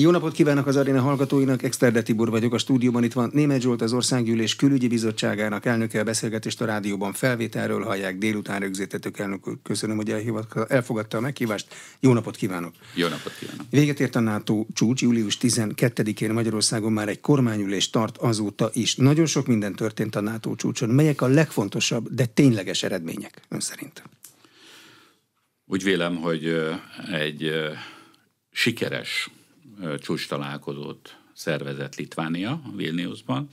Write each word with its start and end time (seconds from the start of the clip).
Jó 0.00 0.10
napot 0.10 0.32
kívánok 0.32 0.66
az 0.66 0.76
aréna 0.76 1.00
hallgatóinak, 1.00 1.62
Exterde 1.62 2.02
Tibor 2.02 2.30
vagyok 2.30 2.54
a 2.54 2.58
stúdióban, 2.58 3.04
itt 3.04 3.12
van 3.12 3.30
Német 3.32 3.60
Zsolt, 3.60 3.82
az 3.82 3.92
Országgyűlés 3.92 4.56
külügyi 4.56 4.88
bizottságának 4.88 5.66
elnöke, 5.66 6.00
a 6.00 6.04
beszélgetést 6.04 6.60
a 6.60 6.64
rádióban 6.64 7.12
felvételről 7.12 7.84
hallják, 7.84 8.18
délután 8.18 8.60
rögzítettük 8.60 9.18
elnök 9.18 9.48
úr. 9.48 9.58
Köszönöm, 9.62 9.96
hogy 9.96 10.14
elfogadta 10.68 11.16
a 11.16 11.20
meghívást. 11.20 11.74
Jó 12.00 12.12
napot 12.12 12.36
kívánok! 12.36 12.74
Jó 12.94 13.08
napot 13.08 13.32
kívánok! 13.38 13.66
Véget 13.70 14.00
ért 14.00 14.14
a 14.14 14.20
NATO 14.20 14.66
csúcs, 14.74 15.02
július 15.02 15.38
12-én 15.40 16.32
Magyarországon 16.32 16.92
már 16.92 17.08
egy 17.08 17.20
kormányülés 17.20 17.90
tart 17.90 18.16
azóta 18.16 18.70
is. 18.72 18.96
Nagyon 18.96 19.26
sok 19.26 19.46
minden 19.46 19.74
történt 19.74 20.16
a 20.16 20.20
NATO 20.20 20.54
csúcson. 20.54 20.88
Melyek 20.88 21.20
a 21.20 21.26
legfontosabb, 21.26 22.08
de 22.10 22.26
tényleges 22.26 22.82
eredmények 22.82 23.42
ön 23.48 23.60
szerint? 23.60 24.02
Úgy 25.66 25.82
vélem, 25.82 26.16
hogy 26.16 26.54
egy 27.12 27.50
sikeres 28.50 29.30
csúcs 29.98 30.28
találkozót 30.28 31.16
szervezett 31.32 31.96
Litvánia, 31.96 32.62
Vilniusban, 32.76 33.48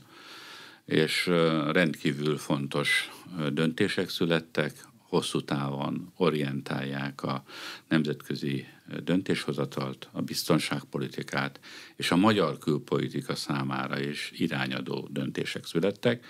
és 0.85 1.25
rendkívül 1.71 2.38
fontos 2.38 3.09
döntések 3.52 4.09
születtek, 4.09 4.88
hosszú 4.97 5.41
távon 5.41 6.11
orientálják 6.16 7.23
a 7.23 7.43
nemzetközi 7.88 8.66
döntéshozatalt, 9.03 10.09
a 10.11 10.21
biztonságpolitikát, 10.21 11.59
és 11.95 12.11
a 12.11 12.16
magyar 12.16 12.57
külpolitika 12.57 13.35
számára 13.35 13.99
is 13.99 14.31
irányadó 14.33 15.07
döntések 15.11 15.66
születtek. 15.66 16.25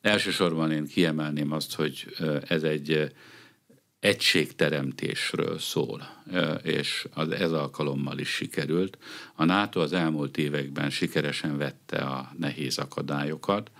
Elsősorban 0.00 0.72
én 0.72 0.86
kiemelném 0.86 1.52
azt, 1.52 1.74
hogy 1.74 2.16
ez 2.46 2.62
egy 2.62 3.12
egységteremtésről 4.02 5.58
szól, 5.58 6.24
és 6.62 7.06
az 7.14 7.30
ez 7.30 7.52
alkalommal 7.52 8.18
is 8.18 8.28
sikerült. 8.28 8.98
A 9.34 9.44
NATO 9.44 9.80
az 9.80 9.92
elmúlt 9.92 10.38
években 10.38 10.90
sikeresen 10.90 11.58
vette 11.58 11.98
a 11.98 12.32
nehéz 12.38 12.78
akadályokat, 12.78 13.70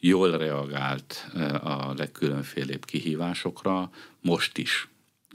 jól 0.00 0.36
reagált 0.38 1.26
a 1.62 1.94
legkülönfélébb 1.96 2.84
kihívásokra, 2.84 3.90
most 4.20 4.58
is. 4.58 4.88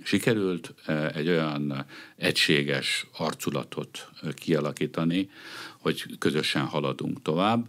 Sikerült 0.04 0.74
egy 1.14 1.28
olyan 1.28 1.86
egységes 2.16 3.06
arculatot 3.18 4.10
kialakítani, 4.34 5.30
hogy 5.78 6.18
közösen 6.18 6.66
haladunk 6.66 7.22
tovább. 7.22 7.66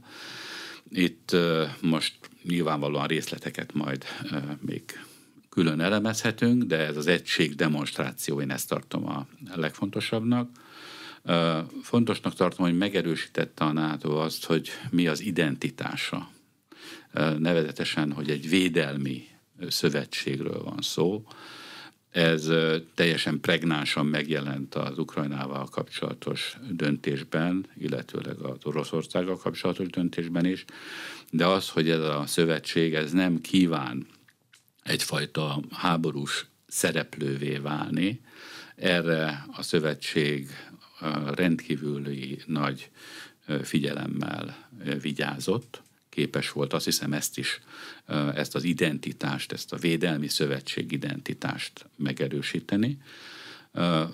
Itt 0.90 1.36
most 1.80 2.14
nyilvánvalóan 2.42 3.06
részleteket 3.06 3.74
majd 3.74 4.04
még 4.60 4.82
külön 5.50 5.80
elemezhetünk, 5.80 6.62
de 6.62 6.78
ez 6.78 6.96
az 6.96 7.06
egység 7.06 7.54
demonstráció, 7.54 8.40
én 8.40 8.50
ezt 8.50 8.68
tartom 8.68 9.08
a 9.08 9.26
legfontosabbnak. 9.54 10.50
Fontosnak 11.82 12.34
tartom, 12.34 12.66
hogy 12.66 12.76
megerősítette 12.76 13.64
a 13.64 13.72
NATO 13.72 14.16
azt, 14.16 14.44
hogy 14.44 14.70
mi 14.90 15.06
az 15.06 15.20
identitása. 15.20 16.30
Nevezetesen, 17.38 18.12
hogy 18.12 18.30
egy 18.30 18.48
védelmi 18.48 19.28
szövetségről 19.68 20.62
van 20.62 20.80
szó. 20.80 21.24
Ez 22.10 22.50
teljesen 22.94 23.40
pregnánsan 23.40 24.06
megjelent 24.06 24.74
az 24.74 24.98
Ukrajnával 24.98 25.68
kapcsolatos 25.68 26.56
döntésben, 26.70 27.66
illetőleg 27.76 28.38
az 28.38 28.58
Oroszországgal 28.62 29.36
kapcsolatos 29.36 29.86
döntésben 29.86 30.44
is, 30.46 30.64
de 31.30 31.46
az, 31.46 31.68
hogy 31.68 31.90
ez 31.90 32.00
a 32.00 32.24
szövetség 32.26 32.94
ez 32.94 33.12
nem 33.12 33.40
kíván 33.40 34.06
egyfajta 34.82 35.60
háborús 35.70 36.46
szereplővé 36.66 37.56
válni. 37.56 38.20
Erre 38.76 39.46
a 39.52 39.62
szövetség 39.62 40.48
rendkívüli 41.34 42.42
nagy 42.46 42.90
figyelemmel 43.62 44.68
vigyázott, 45.00 45.82
képes 46.08 46.52
volt, 46.52 46.72
azt 46.72 46.84
hiszem 46.84 47.12
ezt 47.12 47.38
is, 47.38 47.60
ezt 48.34 48.54
az 48.54 48.64
identitást, 48.64 49.52
ezt 49.52 49.72
a 49.72 49.76
védelmi 49.76 50.28
szövetség 50.28 50.92
identitást 50.92 51.86
megerősíteni. 51.96 52.98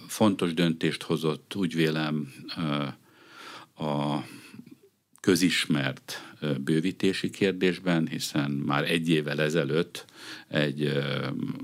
Fontos 0.06 0.54
döntést 0.54 1.02
hozott, 1.02 1.54
úgy 1.54 1.74
vélem, 1.74 2.32
a 3.78 4.18
közismert 5.26 6.22
bővítési 6.60 7.30
kérdésben, 7.30 8.08
hiszen 8.08 8.50
már 8.50 8.90
egy 8.90 9.08
évvel 9.08 9.40
ezelőtt 9.40 10.04
egy 10.48 11.02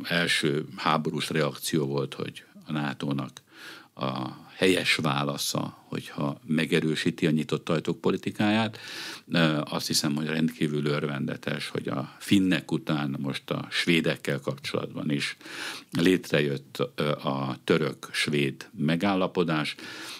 első 0.03 0.65
háborús 0.77 1.31
reakció 1.31 1.87
volt, 1.87 2.15
hogy 2.15 2.45
a 2.67 2.73
NATO-nak 2.73 3.31
a 3.95 4.29
helyes 4.63 4.95
válasza, 4.95 5.85
hogyha 5.85 6.41
megerősíti 6.47 7.27
a 7.27 7.31
nyitott 7.31 7.69
ajtók 7.69 8.01
politikáját. 8.01 8.79
Azt 9.65 9.87
hiszem, 9.87 10.15
hogy 10.15 10.27
rendkívül 10.27 10.87
örvendetes, 10.87 11.69
hogy 11.69 11.89
a 11.89 12.17
finnek 12.19 12.71
után 12.71 13.17
most 13.19 13.51
a 13.51 13.67
svédekkel 13.71 14.41
kapcsolatban 14.41 15.11
is 15.11 15.37
létrejött 15.91 16.79
a 17.23 17.59
török-svéd 17.65 18.69
megállapodás. 18.79 19.75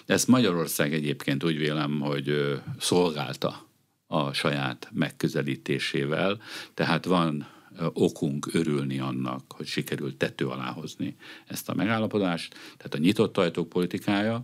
Ezt 0.05 0.27
Magyarország 0.27 0.93
egyébként 0.93 1.43
úgy 1.43 1.57
vélem, 1.57 1.99
hogy 1.99 2.59
szolgálta 2.79 3.67
a 4.07 4.33
saját 4.33 4.89
megközelítésével, 4.93 6.41
tehát 6.73 7.05
van 7.05 7.47
okunk 7.93 8.49
örülni 8.53 8.99
annak, 8.99 9.51
hogy 9.51 9.65
sikerült 9.65 10.17
tető 10.17 10.47
alá 10.47 10.71
hozni 10.71 11.15
ezt 11.47 11.69
a 11.69 11.73
megállapodást. 11.73 12.53
Tehát 12.77 12.93
a 12.93 12.97
nyitott 12.97 13.37
ajtók 13.37 13.69
politikája 13.69 14.43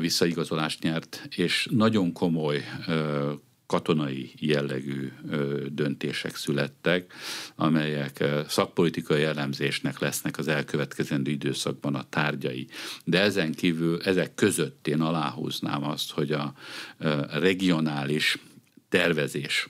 visszaigazolást 0.00 0.82
nyert, 0.82 1.26
és 1.30 1.68
nagyon 1.70 2.12
komoly 2.12 2.64
katonai 3.66 4.32
jellegű 4.38 5.12
döntések 5.68 6.36
születtek, 6.36 7.12
amelyek 7.56 8.24
szakpolitikai 8.48 9.22
elemzésnek 9.22 9.98
lesznek 9.98 10.38
az 10.38 10.48
elkövetkezendő 10.48 11.30
időszakban 11.30 11.94
a 11.94 12.08
tárgyai. 12.08 12.66
De 13.04 13.20
ezen 13.20 13.52
kívül, 13.52 14.02
ezek 14.02 14.34
között 14.34 14.88
én 14.88 15.00
aláhúznám 15.00 15.84
azt, 15.84 16.10
hogy 16.10 16.32
a 16.32 16.54
regionális 17.30 18.38
tervezés 18.88 19.68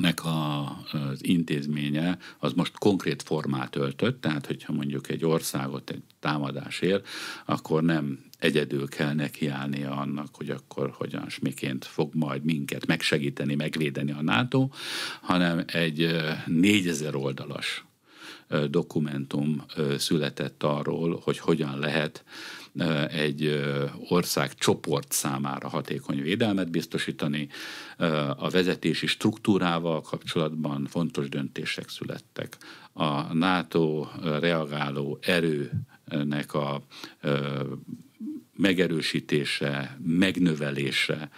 nek 0.00 0.24
a, 0.24 0.62
az 0.92 1.24
intézménye 1.26 2.18
az 2.38 2.52
most 2.52 2.78
konkrét 2.78 3.22
formát 3.22 3.76
öltött, 3.76 4.20
tehát 4.20 4.46
hogyha 4.46 4.72
mondjuk 4.72 5.10
egy 5.10 5.24
országot 5.24 5.90
egy 5.90 6.02
támadás 6.20 6.80
ér, 6.80 7.02
akkor 7.44 7.82
nem 7.82 8.24
egyedül 8.38 8.88
kell 8.88 9.12
nekiállnia 9.12 9.90
annak, 9.90 10.28
hogy 10.32 10.50
akkor 10.50 10.90
hogyan 10.96 11.24
és 11.26 11.38
miként 11.38 11.84
fog 11.84 12.14
majd 12.14 12.44
minket 12.44 12.86
megsegíteni, 12.86 13.54
megvédeni 13.54 14.12
a 14.12 14.22
NATO, 14.22 14.68
hanem 15.20 15.64
egy 15.66 16.16
négyezer 16.46 17.14
oldalas 17.14 17.84
dokumentum 18.70 19.64
született 19.98 20.62
arról, 20.62 21.20
hogy 21.24 21.38
hogyan 21.38 21.78
lehet 21.78 22.24
egy 23.10 23.64
ország 24.08 24.54
csoport 24.54 25.12
számára 25.12 25.68
hatékony 25.68 26.22
védelmet 26.22 26.70
biztosítani. 26.70 27.48
A 28.36 28.48
vezetési 28.48 29.06
struktúrával 29.06 30.00
kapcsolatban 30.00 30.86
fontos 30.90 31.28
döntések 31.28 31.88
születtek. 31.88 32.56
A 32.92 33.34
NATO 33.34 34.06
reagáló 34.40 35.18
erőnek 35.20 36.54
a 36.54 36.82
megerősítése, 38.56 39.98
megnövelése 40.04 41.30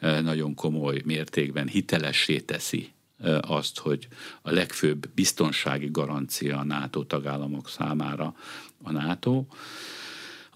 nagyon 0.00 0.54
komoly 0.54 1.02
mértékben 1.04 1.68
hitelessé 1.68 2.40
teszi 2.40 2.94
azt, 3.40 3.78
hogy 3.78 4.08
a 4.42 4.50
legfőbb 4.50 5.08
biztonsági 5.14 5.88
garancia 5.90 6.58
a 6.58 6.64
NATO 6.64 7.04
tagállamok 7.04 7.68
számára 7.68 8.34
a 8.82 8.92
NATO. 8.92 9.44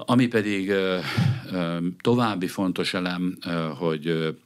Ami 0.06 0.26
pedig 0.26 0.72
további 2.00 2.46
fontos 2.46 2.94
elem, 2.94 3.38
hogy 3.78 4.36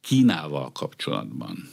Kínával 0.00 0.72
kapcsolatban 0.72 1.68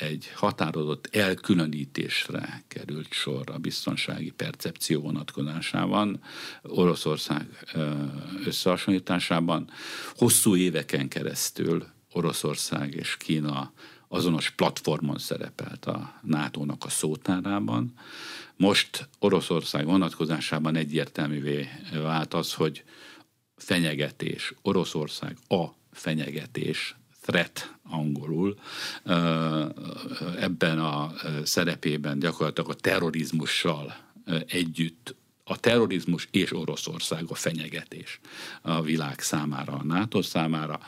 egy 0.00 0.30
határozott 0.34 1.08
elkülönítésre 1.12 2.64
került 2.68 3.12
sor 3.12 3.50
a 3.50 3.58
biztonsági 3.58 4.30
percepció 4.30 5.00
vonatkozásában, 5.00 6.20
Oroszország 6.62 7.46
összehasonlításában. 8.44 9.70
Hosszú 10.14 10.56
éveken 10.56 11.08
keresztül 11.08 11.86
Oroszország 12.12 12.94
és 12.94 13.16
Kína 13.16 13.72
azonos 14.12 14.50
platformon 14.50 15.18
szerepelt 15.18 15.86
a 15.86 16.20
NATO-nak 16.22 16.84
a 16.84 16.88
szótárában. 16.88 17.92
Most 18.56 19.08
Oroszország 19.18 19.84
vonatkozásában 19.84 20.76
egyértelművé 20.76 21.68
vált 21.92 22.34
az, 22.34 22.54
hogy 22.54 22.84
fenyegetés, 23.56 24.54
Oroszország 24.62 25.36
a 25.48 25.64
fenyegetés, 25.92 26.96
threat 27.22 27.74
angolul, 27.82 28.58
ebben 30.38 30.78
a 30.78 31.12
szerepében 31.44 32.18
gyakorlatilag 32.18 32.70
a 32.70 32.74
terrorizmussal 32.74 33.96
együtt 34.46 35.14
a 35.50 35.56
terrorizmus 35.56 36.28
és 36.30 36.52
Oroszország 36.52 37.24
a 37.28 37.34
fenyegetés 37.34 38.20
a 38.62 38.82
világ 38.82 39.20
számára, 39.20 39.72
a 39.72 39.84
NATO 39.84 40.22
számára. 40.22 40.80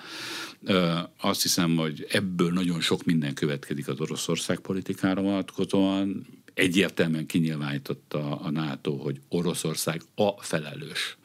Azt 1.20 1.43
hiszem, 1.43 1.76
hogy 1.76 2.06
ebből 2.11 2.53
nagyon 2.53 2.81
sok 2.81 3.05
minden 3.05 3.35
következik 3.35 3.88
az 3.88 4.00
Oroszország 4.00 4.59
politikára 4.59 5.20
vonatkozóan. 5.20 6.26
Egyértelműen 6.55 7.26
kinyilvánította 7.26 8.41
a 8.41 8.50
NATO, 8.50 8.97
hogy 8.97 9.20
Oroszország 9.29 10.03
a 10.14 10.43
felelős 10.43 11.17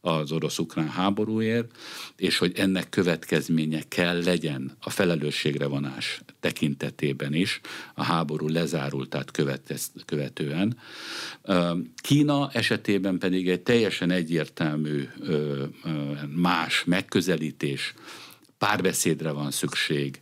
az 0.00 0.32
orosz-ukrán 0.32 0.88
háborúért, 0.88 1.76
és 2.16 2.38
hogy 2.38 2.52
ennek 2.56 2.88
következménye 2.88 3.82
kell 3.88 4.22
legyen 4.22 4.76
a 4.80 4.90
felelősségre 4.90 5.66
vonás 5.66 6.20
tekintetében 6.40 7.34
is, 7.34 7.60
a 7.94 8.02
háború 8.02 8.48
lezárultát 8.48 9.30
követően. 10.04 10.78
Kína 11.96 12.50
esetében 12.52 13.18
pedig 13.18 13.48
egy 13.48 13.60
teljesen 13.60 14.10
egyértelmű 14.10 15.08
más 16.34 16.84
megközelítés, 16.84 17.94
párbeszédre 18.58 19.30
van 19.30 19.50
szükség, 19.50 20.20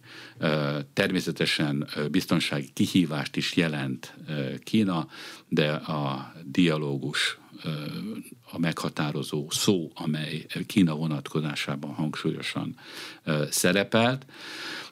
természetesen 0.92 1.88
biztonsági 2.10 2.70
kihívást 2.72 3.36
is 3.36 3.56
jelent 3.56 4.14
Kína, 4.62 5.08
de 5.48 5.70
a 5.72 6.32
dialógus 6.44 7.38
a 8.50 8.58
meghatározó 8.58 9.46
szó, 9.50 9.90
amely 9.94 10.46
Kína 10.66 10.94
vonatkozásában 10.94 11.94
hangsúlyosan 11.94 12.76
szerepelt, 13.50 14.26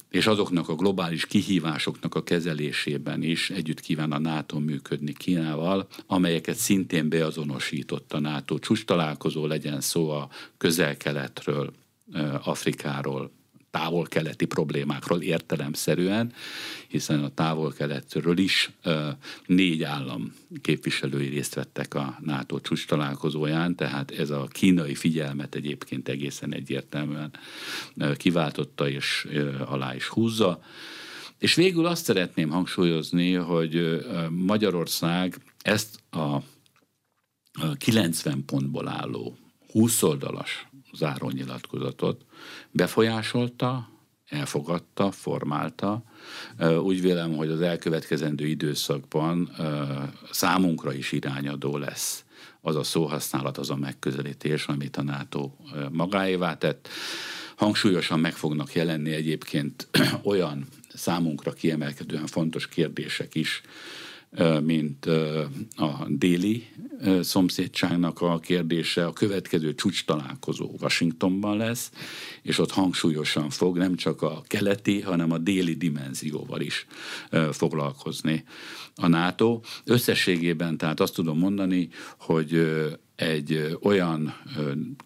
és 0.08 0.26
azoknak 0.26 0.68
a 0.68 0.74
globális 0.74 1.26
kihívásoknak 1.26 2.14
a 2.14 2.22
kezelésében 2.22 3.22
is 3.22 3.50
együtt 3.50 3.80
kíván 3.80 4.12
a 4.12 4.18
NATO 4.18 4.58
működni 4.58 5.12
Kínával, 5.12 5.86
amelyeket 6.06 6.56
szintén 6.56 7.08
beazonosított 7.08 8.12
a 8.12 8.20
NATO. 8.20 8.58
Csúcs 8.58 8.84
találkozó, 8.84 9.46
legyen 9.46 9.80
szó 9.80 10.10
a 10.10 10.28
közel-keletről, 10.56 11.72
Afrikáról, 12.42 13.30
távol-keleti 13.74 14.44
problémákról 14.44 15.20
értelemszerűen, 15.20 16.32
hiszen 16.88 17.24
a 17.24 17.28
távol-keletről 17.28 18.38
is 18.38 18.70
négy 19.46 19.82
állam 19.82 20.34
képviselői 20.62 21.28
részt 21.28 21.54
vettek 21.54 21.94
a 21.94 22.18
NATO 22.20 22.60
csúcs 22.60 22.86
találkozóján, 22.86 23.76
tehát 23.76 24.10
ez 24.10 24.30
a 24.30 24.48
kínai 24.50 24.94
figyelmet 24.94 25.54
egyébként 25.54 26.08
egészen 26.08 26.54
egyértelműen 26.54 27.30
kiváltotta 28.16 28.88
és 28.88 29.28
alá 29.66 29.94
is 29.94 30.06
húzza. 30.06 30.62
És 31.38 31.54
végül 31.54 31.86
azt 31.86 32.04
szeretném 32.04 32.50
hangsúlyozni, 32.50 33.32
hogy 33.32 34.04
Magyarország 34.30 35.36
ezt 35.62 35.98
a 36.10 36.38
90 37.76 38.44
pontból 38.44 38.88
álló 38.88 39.36
20 39.72 40.02
oldalas 40.02 40.66
zárónyilatkozatot 40.94 42.24
befolyásolta, 42.70 43.88
elfogadta, 44.28 45.10
formálta. 45.10 46.02
Úgy 46.82 47.00
vélem, 47.00 47.36
hogy 47.36 47.48
az 47.48 47.60
elkövetkezendő 47.60 48.46
időszakban 48.46 49.50
számunkra 50.30 50.92
is 50.92 51.12
irányadó 51.12 51.76
lesz 51.76 52.24
az 52.60 52.76
a 52.76 52.82
szóhasználat, 52.82 53.58
az 53.58 53.70
a 53.70 53.76
megközelítés, 53.76 54.66
amit 54.66 54.96
a 54.96 55.02
NATO 55.02 55.50
magáévá 55.90 56.54
tett. 56.56 56.88
Hangsúlyosan 57.56 58.20
meg 58.20 58.32
fognak 58.32 58.72
jelenni 58.72 59.12
egyébként 59.12 59.88
olyan 60.22 60.66
számunkra 60.94 61.52
kiemelkedően 61.52 62.26
fontos 62.26 62.68
kérdések 62.68 63.34
is, 63.34 63.62
mint 64.62 65.06
a 65.76 66.06
déli 66.08 66.66
szomszédságnak 67.20 68.20
a 68.20 68.38
kérdése. 68.38 69.06
A 69.06 69.12
következő 69.12 69.74
csúcs 69.74 70.04
találkozó 70.04 70.70
Washingtonban 70.80 71.56
lesz, 71.56 71.90
és 72.42 72.58
ott 72.58 72.70
hangsúlyosan 72.70 73.50
fog 73.50 73.76
nem 73.76 73.96
csak 73.96 74.22
a 74.22 74.42
keleti, 74.46 75.00
hanem 75.00 75.30
a 75.30 75.38
déli 75.38 75.74
dimenzióval 75.74 76.60
is 76.60 76.86
foglalkozni 77.52 78.44
a 78.94 79.06
NATO. 79.06 79.60
Összességében 79.84 80.76
tehát 80.76 81.00
azt 81.00 81.14
tudom 81.14 81.38
mondani, 81.38 81.88
hogy 82.18 82.66
egy 83.16 83.78
olyan 83.82 84.34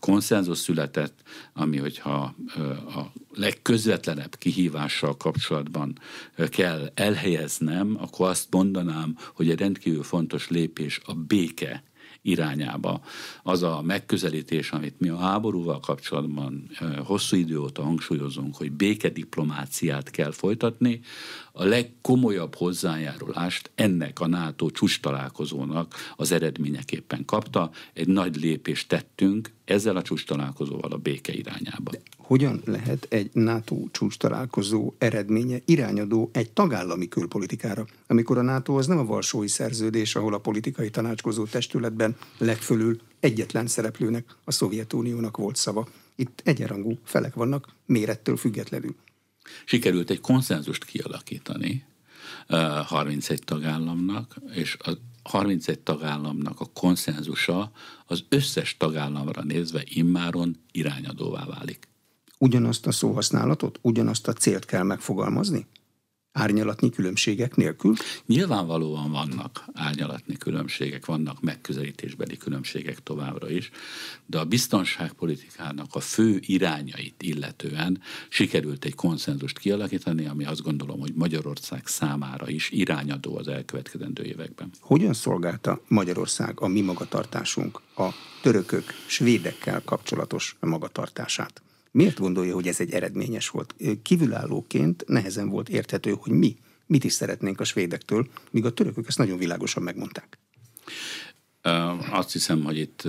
konszenzus 0.00 0.58
született, 0.58 1.22
ami 1.52 1.76
hogyha 1.76 2.34
a 2.94 3.12
legközvetlenebb 3.34 4.36
kihívással 4.36 5.16
kapcsolatban 5.16 5.98
kell 6.48 6.90
elhelyeznem, 6.94 7.96
akkor 8.00 8.28
azt 8.28 8.46
mondanám, 8.50 9.16
hogy 9.34 9.50
egy 9.50 9.58
rendkívül 9.58 10.02
fontos 10.02 10.48
lépés 10.48 11.00
a 11.04 11.14
béke 11.14 11.82
irányába. 12.28 13.00
Az 13.42 13.62
a 13.62 13.82
megközelítés, 13.82 14.70
amit 14.70 15.00
mi 15.00 15.08
a 15.08 15.16
háborúval 15.16 15.80
kapcsolatban 15.80 16.70
hosszú 17.04 17.36
idő 17.36 17.58
óta 17.58 17.82
hangsúlyozunk, 17.82 18.56
hogy 18.56 18.72
békediplomáciát 18.72 20.10
kell 20.10 20.32
folytatni, 20.32 21.00
a 21.52 21.64
legkomolyabb 21.64 22.54
hozzájárulást 22.54 23.70
ennek 23.74 24.20
a 24.20 24.26
NATO 24.26 24.70
csúcs 24.70 25.00
találkozónak 25.00 25.94
az 26.16 26.32
eredményeképpen 26.32 27.24
kapta. 27.24 27.70
Egy 27.92 28.08
nagy 28.08 28.36
lépést 28.36 28.88
tettünk 28.88 29.56
ezzel 29.68 29.96
a 29.96 30.02
csúcs 30.02 30.26
találkozóval 30.26 30.92
a 30.92 30.96
béke 30.96 31.32
irányába. 31.32 31.90
De 31.90 32.00
hogyan 32.16 32.62
lehet 32.64 33.06
egy 33.10 33.30
NATO 33.32 33.76
csúcs 33.90 34.16
találkozó 34.16 34.94
eredménye 34.98 35.58
irányadó 35.64 36.30
egy 36.32 36.50
tagállami 36.50 37.08
külpolitikára, 37.08 37.86
amikor 38.06 38.38
a 38.38 38.42
NATO 38.42 38.78
az 38.78 38.86
nem 38.86 38.98
a 38.98 39.04
Varsói 39.04 39.48
Szerződés, 39.48 40.14
ahol 40.14 40.34
a 40.34 40.38
politikai 40.38 40.90
tanácskozó 40.90 41.44
testületben 41.44 42.16
legfölül 42.38 43.00
egyetlen 43.20 43.66
szereplőnek, 43.66 44.36
a 44.44 44.50
Szovjetuniónak 44.50 45.36
volt 45.36 45.56
szava. 45.56 45.88
Itt 46.16 46.42
egyenrangú 46.44 46.98
felek 47.04 47.34
vannak, 47.34 47.68
mérettől 47.86 48.36
függetlenül. 48.36 48.94
Sikerült 49.64 50.10
egy 50.10 50.20
konszenzust 50.20 50.84
kialakítani 50.84 51.84
31 52.84 53.42
tagállamnak, 53.44 54.36
és 54.54 54.76
a 54.78 54.90
31 55.28 55.78
tagállamnak 55.80 56.60
a 56.60 56.66
konszenzusa 56.72 57.70
az 58.06 58.24
összes 58.28 58.76
tagállamra 58.76 59.42
nézve 59.42 59.82
immáron 59.84 60.56
irányadóvá 60.72 61.44
válik. 61.44 61.88
Ugyanazt 62.38 62.86
a 62.86 62.92
szóhasználatot, 62.92 63.78
ugyanazt 63.82 64.28
a 64.28 64.32
célt 64.32 64.64
kell 64.64 64.82
megfogalmazni? 64.82 65.66
Árnyalatnyi 66.38 66.90
különbségek 66.90 67.56
nélkül? 67.56 67.94
Nyilvánvalóan 68.26 69.10
vannak 69.10 69.64
árnyalatni 69.72 70.36
különbségek, 70.36 71.06
vannak 71.06 71.40
megközelítésbeli 71.40 72.36
különbségek 72.36 73.02
továbbra 73.02 73.50
is, 73.50 73.70
de 74.26 74.38
a 74.38 74.44
biztonságpolitikának 74.44 75.94
a 75.94 76.00
fő 76.00 76.38
irányait 76.40 77.22
illetően 77.22 78.00
sikerült 78.28 78.84
egy 78.84 78.94
konszenzust 78.94 79.58
kialakítani, 79.58 80.26
ami 80.26 80.44
azt 80.44 80.62
gondolom, 80.62 81.00
hogy 81.00 81.12
Magyarország 81.14 81.86
számára 81.86 82.48
is 82.48 82.70
irányadó 82.70 83.36
az 83.36 83.48
elkövetkezendő 83.48 84.22
években. 84.22 84.70
Hogyan 84.80 85.12
szolgálta 85.12 85.80
Magyarország 85.88 86.60
a 86.60 86.68
mi 86.68 86.80
magatartásunk 86.80 87.80
a 87.96 88.08
törökök, 88.42 88.84
svédekkel 89.06 89.82
kapcsolatos 89.84 90.56
magatartását? 90.60 91.62
Miért 91.90 92.18
gondolja, 92.18 92.54
hogy 92.54 92.68
ez 92.68 92.80
egy 92.80 92.92
eredményes 92.92 93.48
volt? 93.48 93.74
Kívülállóként 94.02 95.04
nehezen 95.06 95.48
volt 95.48 95.68
érthető, 95.68 96.16
hogy 96.18 96.32
mi 96.32 96.56
mit 96.86 97.04
is 97.04 97.12
szeretnénk 97.12 97.60
a 97.60 97.64
svédektől, 97.64 98.28
míg 98.50 98.64
a 98.64 98.72
törökök 98.72 99.06
ezt 99.08 99.18
nagyon 99.18 99.38
világosan 99.38 99.82
megmondták. 99.82 100.38
Azt 102.10 102.32
hiszem, 102.32 102.64
hogy 102.64 102.78
itt 102.78 103.02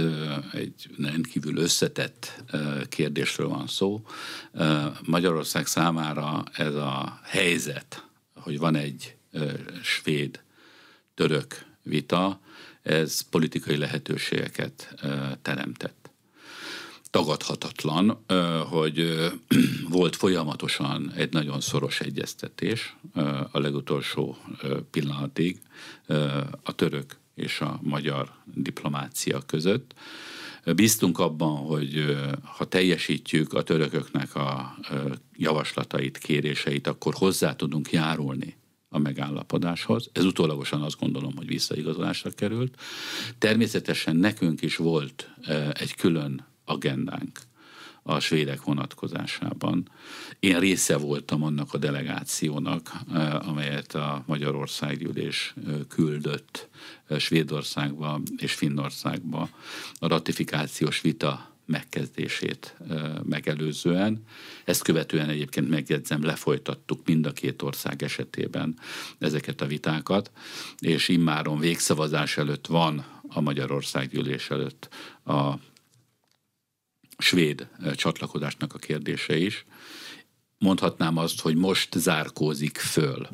egy 0.54 0.90
rendkívül 0.98 1.58
összetett 1.58 2.44
kérdésről 2.90 3.48
van 3.48 3.68
szó. 3.68 4.06
Magyarország 5.06 5.66
számára 5.66 6.44
ez 6.54 6.76
a 6.76 7.20
helyzet, 7.24 8.08
hogy 8.36 8.58
van 8.58 8.76
egy 8.76 9.16
svéd-török 9.84 11.66
vita, 11.84 12.42
ez 12.82 13.22
politikai 13.22 13.78
lehetőségeket 13.78 14.96
teremtett 15.42 15.99
tagadhatatlan, 17.10 18.24
hogy 18.70 19.30
volt 19.90 20.16
folyamatosan 20.16 21.12
egy 21.16 21.34
nagyon 21.34 21.62
szoros 21.62 22.02
egyeztetés 22.02 22.96
a 23.52 23.60
legutolsó 23.60 24.38
pillanatig 24.92 25.62
a 26.64 26.76
török 26.76 27.18
és 27.36 27.62
a 27.62 27.80
magyar 27.84 28.32
diplomácia 28.54 29.42
között. 29.46 29.94
Bíztunk 30.76 31.20
abban, 31.20 31.56
hogy 31.56 32.18
ha 32.44 32.66
teljesítjük 32.66 33.54
a 33.54 33.62
törököknek 33.62 34.36
a 34.36 34.78
javaslatait, 35.36 36.18
kéréseit, 36.18 36.88
akkor 36.88 37.14
hozzá 37.14 37.56
tudunk 37.56 37.92
járulni 37.92 38.58
a 38.90 38.98
megállapodáshoz. 38.98 40.10
Ez 40.14 40.24
utólagosan 40.24 40.82
azt 40.82 41.00
gondolom, 41.00 41.36
hogy 41.36 41.48
visszaigazolásra 41.48 42.30
került. 42.30 42.78
Természetesen 43.38 44.16
nekünk 44.16 44.62
is 44.62 44.76
volt 44.76 45.30
egy 45.74 45.96
külön 45.96 46.49
agendánk 46.70 47.40
a 48.04 48.20
svédek 48.20 48.64
vonatkozásában. 48.64 49.90
Én 50.40 50.60
része 50.60 50.98
voltam 50.98 51.44
annak 51.44 51.74
a 51.74 51.78
delegációnak, 51.78 52.92
amelyet 53.40 53.96
a 53.96 54.24
Magyarországgyűlés 54.26 55.54
küldött 55.88 56.68
Svédországba 57.18 58.22
és 58.38 58.54
Finnországba 58.54 59.50
a 60.00 60.08
ratifikációs 60.08 61.02
vita 61.02 61.48
megkezdését 61.66 62.76
megelőzően. 63.24 64.24
Ezt 64.66 64.84
követően 64.84 65.30
egyébként 65.30 65.70
megjegyzem, 65.70 66.24
lefolytattuk 66.24 67.06
mind 67.06 67.26
a 67.26 67.32
két 67.32 67.62
ország 67.62 68.04
esetében 68.04 68.80
ezeket 69.20 69.62
a 69.62 69.66
vitákat, 69.66 70.32
és 70.80 71.08
immáron 71.08 71.60
végszavazás 71.60 72.38
előtt 72.38 72.68
van 72.68 73.06
a 73.28 73.42
Magyarország 73.42 74.10
gyűlés 74.10 74.50
előtt 74.50 74.90
a 75.26 75.54
svéd 77.20 77.68
csatlakozásnak 77.96 78.74
a 78.74 78.78
kérdése 78.78 79.38
is. 79.38 79.66
Mondhatnám 80.58 81.18
azt, 81.18 81.42
hogy 81.42 81.56
most 81.56 81.98
zárkózik 81.98 82.78
föl 82.78 83.28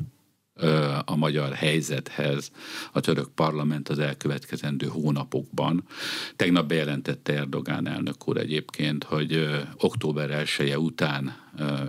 a 1.04 1.16
magyar 1.16 1.52
helyzethez 1.52 2.50
a 2.92 3.00
török 3.00 3.28
parlament 3.28 3.88
az 3.88 3.98
elkövetkezendő 3.98 4.86
hónapokban. 4.86 5.84
Tegnap 6.36 6.68
bejelentette 6.68 7.32
Erdogán 7.32 7.88
elnök 7.88 8.28
úr 8.28 8.36
egyébként, 8.36 9.04
hogy 9.04 9.48
október 9.76 10.30
1 10.30 10.48
-e 10.70 10.78
után 10.78 11.36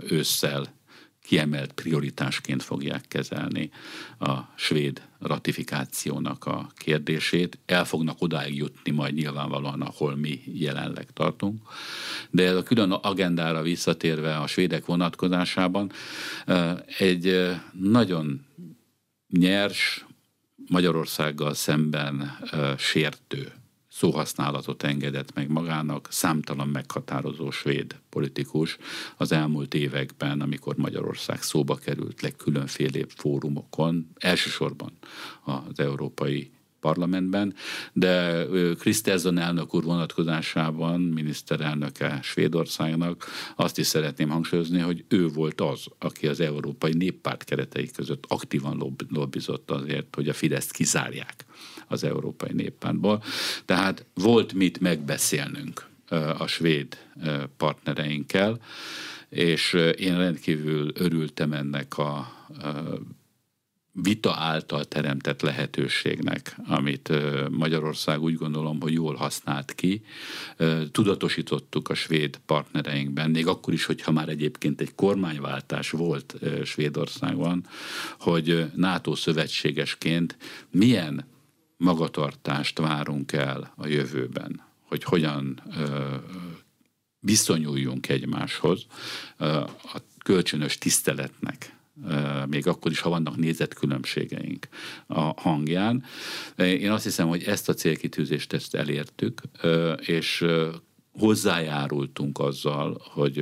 ősszel 0.08 0.77
kiemelt 1.28 1.72
prioritásként 1.72 2.62
fogják 2.62 3.04
kezelni 3.08 3.70
a 4.18 4.38
svéd 4.56 5.02
ratifikációnak 5.18 6.44
a 6.44 6.70
kérdését. 6.76 7.58
El 7.66 7.84
fognak 7.84 8.16
odáig 8.18 8.56
jutni 8.56 8.90
majd 8.90 9.14
nyilvánvalóan, 9.14 9.80
ahol 9.82 10.16
mi 10.16 10.40
jelenleg 10.46 11.10
tartunk. 11.12 11.62
De 12.30 12.46
ez 12.46 12.56
a 12.56 12.62
külön 12.62 12.92
agendára 12.92 13.62
visszatérve 13.62 14.36
a 14.36 14.46
svédek 14.46 14.86
vonatkozásában 14.86 15.92
egy 16.98 17.50
nagyon 17.72 18.46
nyers, 19.28 20.06
Magyarországgal 20.68 21.54
szemben 21.54 22.38
sértő 22.78 23.52
szóhasználatot 23.98 24.82
engedett 24.82 25.34
meg 25.34 25.50
magának 25.50 26.08
számtalan 26.10 26.68
meghatározó 26.68 27.50
svéd 27.50 27.96
politikus 28.08 28.76
az 29.16 29.32
elmúlt 29.32 29.74
években, 29.74 30.40
amikor 30.40 30.76
Magyarország 30.76 31.42
szóba 31.42 31.74
került 31.74 32.22
legkülönfélébb 32.22 33.10
fórumokon, 33.16 34.10
elsősorban 34.18 34.92
az 35.44 35.78
Európai 35.78 36.50
parlamentben, 36.80 37.54
de 37.92 38.44
Krisztelzon 38.78 39.38
elnök 39.38 39.74
úr 39.74 39.84
vonatkozásában, 39.84 41.00
miniszterelnöke 41.00 42.18
Svédországnak 42.22 43.26
azt 43.56 43.78
is 43.78 43.86
szeretném 43.86 44.28
hangsúlyozni, 44.28 44.80
hogy 44.80 45.04
ő 45.08 45.28
volt 45.28 45.60
az, 45.60 45.86
aki 45.98 46.26
az 46.26 46.40
Európai 46.40 46.92
Néppárt 46.92 47.44
keretei 47.44 47.90
között 47.90 48.24
aktívan 48.28 48.96
lobbizott 49.08 49.70
azért, 49.70 50.14
hogy 50.14 50.28
a 50.28 50.32
Fideszt 50.32 50.72
kizárják 50.72 51.46
az 51.88 52.04
Európai 52.04 52.52
Néppártból. 52.52 53.22
Tehát 53.64 54.04
volt 54.14 54.52
mit 54.52 54.80
megbeszélnünk 54.80 55.86
a 56.38 56.46
svéd 56.46 56.98
partnereinkkel, 57.56 58.60
és 59.28 59.72
én 59.96 60.16
rendkívül 60.16 60.90
örültem 60.94 61.52
ennek 61.52 61.98
a 61.98 62.32
vita 64.02 64.34
által 64.34 64.84
teremtett 64.84 65.40
lehetőségnek, 65.40 66.56
amit 66.66 67.12
Magyarország 67.50 68.22
úgy 68.22 68.34
gondolom, 68.34 68.80
hogy 68.80 68.92
jól 68.92 69.14
használt 69.14 69.74
ki. 69.74 70.02
Tudatosítottuk 70.92 71.88
a 71.88 71.94
svéd 71.94 72.40
partnereinkben, 72.46 73.30
még 73.30 73.46
akkor 73.46 73.74
is, 73.74 73.84
hogyha 73.84 74.12
már 74.12 74.28
egyébként 74.28 74.80
egy 74.80 74.94
kormányváltás 74.94 75.90
volt 75.90 76.36
Svédországban, 76.64 77.66
hogy 78.18 78.70
NATO 78.74 79.14
szövetségesként 79.14 80.36
milyen 80.70 81.26
magatartást 81.78 82.78
várunk 82.78 83.32
el 83.32 83.72
a 83.76 83.86
jövőben, 83.86 84.62
hogy 84.80 85.04
hogyan 85.04 85.62
viszonyuljunk 87.20 88.08
egymáshoz 88.08 88.86
a 89.38 89.98
kölcsönös 90.24 90.78
tiszteletnek 90.78 91.76
még 92.46 92.66
akkor 92.66 92.90
is, 92.90 93.00
ha 93.00 93.08
vannak 93.08 93.36
nézetkülönbségeink 93.36 94.68
a 95.06 95.20
hangján. 95.20 96.04
Én 96.56 96.90
azt 96.90 97.04
hiszem, 97.04 97.28
hogy 97.28 97.42
ezt 97.42 97.68
a 97.68 97.74
célkitűzést 97.74 98.52
ezt 98.52 98.74
elértük, 98.74 99.40
és 100.00 100.44
hozzájárultunk 101.18 102.38
azzal, 102.38 103.00
hogy 103.04 103.38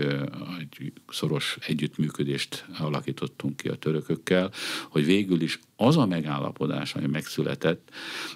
egy 0.61 0.93
szoros 1.09 1.59
együttműködést 1.67 2.67
alakítottunk 2.79 3.57
ki 3.57 3.69
a 3.69 3.75
törökökkel, 3.75 4.51
hogy 4.89 5.05
végül 5.05 5.41
is 5.41 5.61
az 5.77 5.97
a 5.97 6.07
megállapodás, 6.07 6.95
ami 6.95 7.07
megszületett 7.07 7.91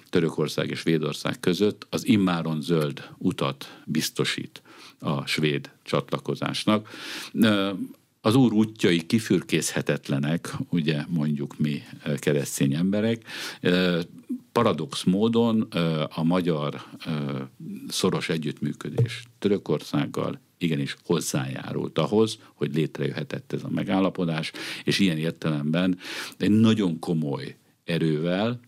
Törökország 0.09 0.69
és 0.69 0.79
Svédország 0.79 1.39
között, 1.39 1.87
az 1.89 2.07
immáron 2.07 2.61
zöld 2.61 3.09
utat 3.17 3.81
biztosít 3.85 4.61
a 4.99 5.25
svéd 5.25 5.71
csatlakozásnak 5.83 6.89
az 8.21 8.35
úr 8.35 8.53
útjai 8.53 9.05
kifürkészhetetlenek, 9.05 10.53
ugye 10.69 11.03
mondjuk 11.07 11.57
mi 11.57 11.83
keresztény 12.17 12.73
emberek. 12.73 13.23
Paradox 14.51 15.03
módon 15.03 15.61
a 16.09 16.23
magyar 16.23 16.83
szoros 17.87 18.29
együttműködés 18.29 19.23
Törökországgal 19.39 20.39
igenis 20.57 20.95
hozzájárult 21.03 21.97
ahhoz, 21.97 22.39
hogy 22.53 22.75
létrejöhetett 22.75 23.53
ez 23.53 23.63
a 23.63 23.69
megállapodás, 23.69 24.51
és 24.83 24.99
ilyen 24.99 25.17
értelemben 25.17 25.97
egy 26.37 26.51
nagyon 26.51 26.99
komoly 26.99 27.55
erővel, 27.83 28.59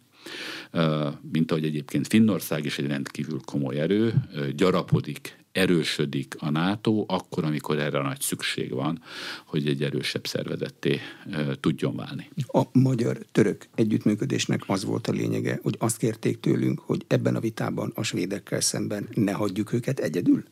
mint 1.32 1.52
ahogy 1.52 1.66
egyébként 1.66 2.08
Finnország 2.08 2.66
is 2.66 2.78
egy 2.78 2.88
rendkívül 2.88 3.40
komoly 3.46 3.80
erő, 3.80 4.14
gyarapodik 4.56 5.43
erősödik 5.54 6.36
a 6.40 6.50
NATO 6.50 7.06
akkor, 7.08 7.44
amikor 7.44 7.80
erre 7.80 8.02
nagy 8.02 8.22
szükség 8.22 8.72
van, 8.72 9.02
hogy 9.46 9.68
egy 9.68 9.84
erősebb 9.84 10.28
szervezetté 10.28 11.00
tudjon 11.60 11.96
válni. 11.96 12.30
A 12.48 12.62
magyar-török 12.72 13.68
együttműködésnek 13.76 14.64
az 14.68 14.84
volt 14.84 15.08
a 15.08 15.12
lényege, 15.12 15.60
hogy 15.64 15.76
azt 15.80 15.98
kérték 15.98 16.40
tőlünk, 16.40 16.80
hogy 16.80 17.06
ebben 17.08 17.36
a 17.36 17.40
vitában 17.40 17.92
a 17.96 18.04
svédekkel 18.04 18.62
szemben 18.62 19.08
ne 19.14 19.32
hagyjuk 19.32 19.74
őket 19.74 20.00
egyedül? 20.00 20.44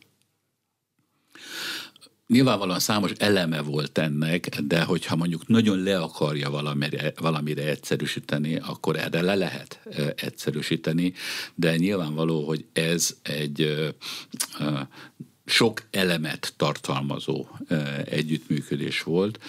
Nyilvánvalóan 2.31 2.79
számos 2.79 3.11
eleme 3.17 3.61
volt 3.61 3.97
ennek, 3.97 4.49
de 4.61 4.83
hogyha 4.83 5.15
mondjuk 5.15 5.47
nagyon 5.47 5.83
le 5.83 5.99
akarja 5.99 6.49
valamire, 6.49 7.13
valamire 7.15 7.63
egyszerűsíteni, 7.63 8.55
akkor 8.55 8.95
erre 8.95 9.21
le 9.21 9.35
lehet 9.35 9.79
egyszerűsíteni, 10.15 11.13
de 11.55 11.77
nyilvánvaló, 11.77 12.45
hogy 12.45 12.65
ez 12.73 13.15
egy 13.21 13.93
sok 15.45 15.83
elemet 15.89 16.53
tartalmazó 16.57 17.47
együttműködés 18.05 19.03
volt, 19.03 19.39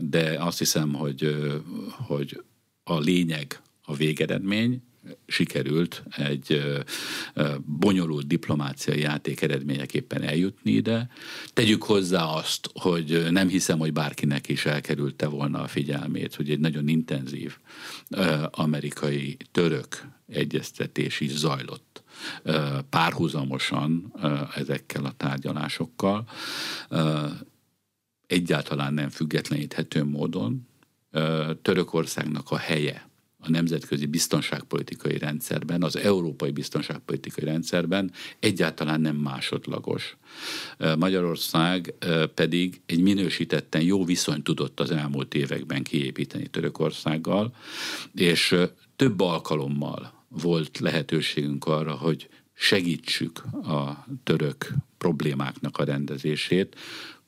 de 0.00 0.36
azt 0.38 0.58
hiszem, 0.58 0.92
hogy, 0.92 1.36
hogy 2.06 2.42
a 2.84 2.98
lényeg 2.98 3.60
a 3.82 3.94
végeredmény, 3.94 4.82
sikerült 5.26 6.02
egy 6.16 6.62
bonyolult 7.64 8.26
diplomáciai 8.26 9.00
játék 9.00 9.40
eredményeképpen 9.40 10.22
eljutni 10.22 10.70
ide. 10.70 11.08
Tegyük 11.52 11.82
hozzá 11.82 12.24
azt, 12.24 12.70
hogy 12.72 13.26
nem 13.30 13.48
hiszem, 13.48 13.78
hogy 13.78 13.92
bárkinek 13.92 14.48
is 14.48 14.66
elkerülte 14.66 15.26
volna 15.26 15.62
a 15.62 15.68
figyelmét, 15.68 16.34
hogy 16.34 16.50
egy 16.50 16.60
nagyon 16.60 16.88
intenzív 16.88 17.56
amerikai 18.50 19.36
török 19.52 20.08
egyeztetés 20.26 21.20
is 21.20 21.36
zajlott 21.36 22.02
párhuzamosan 22.90 24.12
ezekkel 24.54 25.04
a 25.04 25.12
tárgyalásokkal, 25.16 26.28
egyáltalán 28.26 28.94
nem 28.94 29.08
függetleníthető 29.08 30.04
módon. 30.04 30.66
Törökországnak 31.62 32.50
a 32.50 32.56
helye 32.56 33.10
a 33.44 33.50
nemzetközi 33.50 34.06
biztonságpolitikai 34.06 35.18
rendszerben, 35.18 35.82
az 35.82 35.96
európai 35.96 36.50
biztonságpolitikai 36.50 37.44
rendszerben 37.44 38.12
egyáltalán 38.38 39.00
nem 39.00 39.16
másodlagos. 39.16 40.16
Magyarország 40.98 41.94
pedig 42.34 42.80
egy 42.86 43.00
minősítetten 43.00 43.82
jó 43.82 44.04
viszonyt 44.04 44.44
tudott 44.44 44.80
az 44.80 44.90
elmúlt 44.90 45.34
években 45.34 45.82
kiépíteni 45.82 46.46
Törökországgal, 46.46 47.54
és 48.14 48.56
több 48.96 49.20
alkalommal 49.20 50.24
volt 50.28 50.78
lehetőségünk 50.78 51.64
arra, 51.64 51.94
hogy 51.94 52.28
segítsük 52.54 53.38
a 53.52 54.06
török 54.22 54.72
problémáknak 54.98 55.78
a 55.78 55.84
rendezését, 55.84 56.76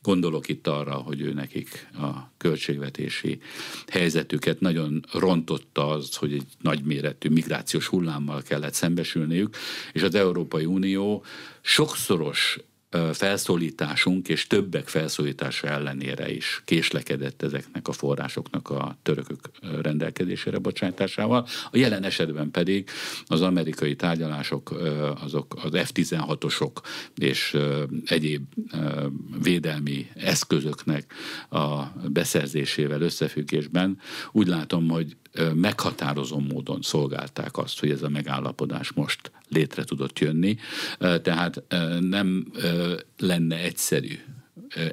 Gondolok 0.05 0.49
itt 0.49 0.67
arra, 0.67 0.95
hogy 0.95 1.21
ő 1.21 1.33
nekik 1.33 1.89
a 1.93 2.31
költségvetési 2.37 3.41
helyzetüket 3.87 4.61
nagyon 4.61 5.05
rontotta 5.13 5.89
az, 5.89 6.17
hogy 6.17 6.33
egy 6.33 6.47
nagyméretű 6.61 7.29
migrációs 7.29 7.87
hullámmal 7.87 8.43
kellett 8.43 8.75
szembesülniük, 8.75 9.57
és 9.93 10.03
az 10.03 10.15
Európai 10.15 10.65
Unió 10.65 11.25
sokszoros 11.61 12.59
felszólításunk 13.13 14.29
és 14.29 14.47
többek 14.47 14.89
felszólítása 14.89 15.67
ellenére 15.67 16.31
is 16.31 16.63
késlekedett 16.65 17.43
ezeknek 17.43 17.89
a 17.89 17.93
forrásoknak 17.93 18.71
a 18.71 18.99
törökök 19.03 19.51
rendelkezésére 19.83 20.59
bocsátásával. 20.59 21.47
A 21.71 21.77
jelen 21.77 22.05
esetben 22.05 22.51
pedig 22.51 22.89
az 23.27 23.41
amerikai 23.41 23.97
tárgyalások, 23.97 24.75
azok 25.23 25.57
az 25.63 25.71
F-16-osok 25.73 26.73
és 27.15 27.57
egyéb 28.07 28.45
védelmi 29.43 30.11
eszközöknek 30.15 31.15
a 31.51 31.83
beszerzésével 32.09 33.01
összefüggésben 33.01 33.99
úgy 34.33 34.47
látom, 34.47 34.89
hogy 34.89 35.17
meghatározó 35.55 36.39
módon 36.39 36.83
szolgálták 36.83 37.57
azt, 37.59 37.81
hogy 37.81 37.91
ez 37.91 38.03
a 38.03 38.09
megállapodás 38.09 38.93
most 38.93 39.31
létre 39.55 39.85
tudott 39.85 40.19
jönni. 40.19 40.57
Tehát 40.99 41.63
nem 42.01 42.53
lenne 43.19 43.57
egyszerű 43.57 44.19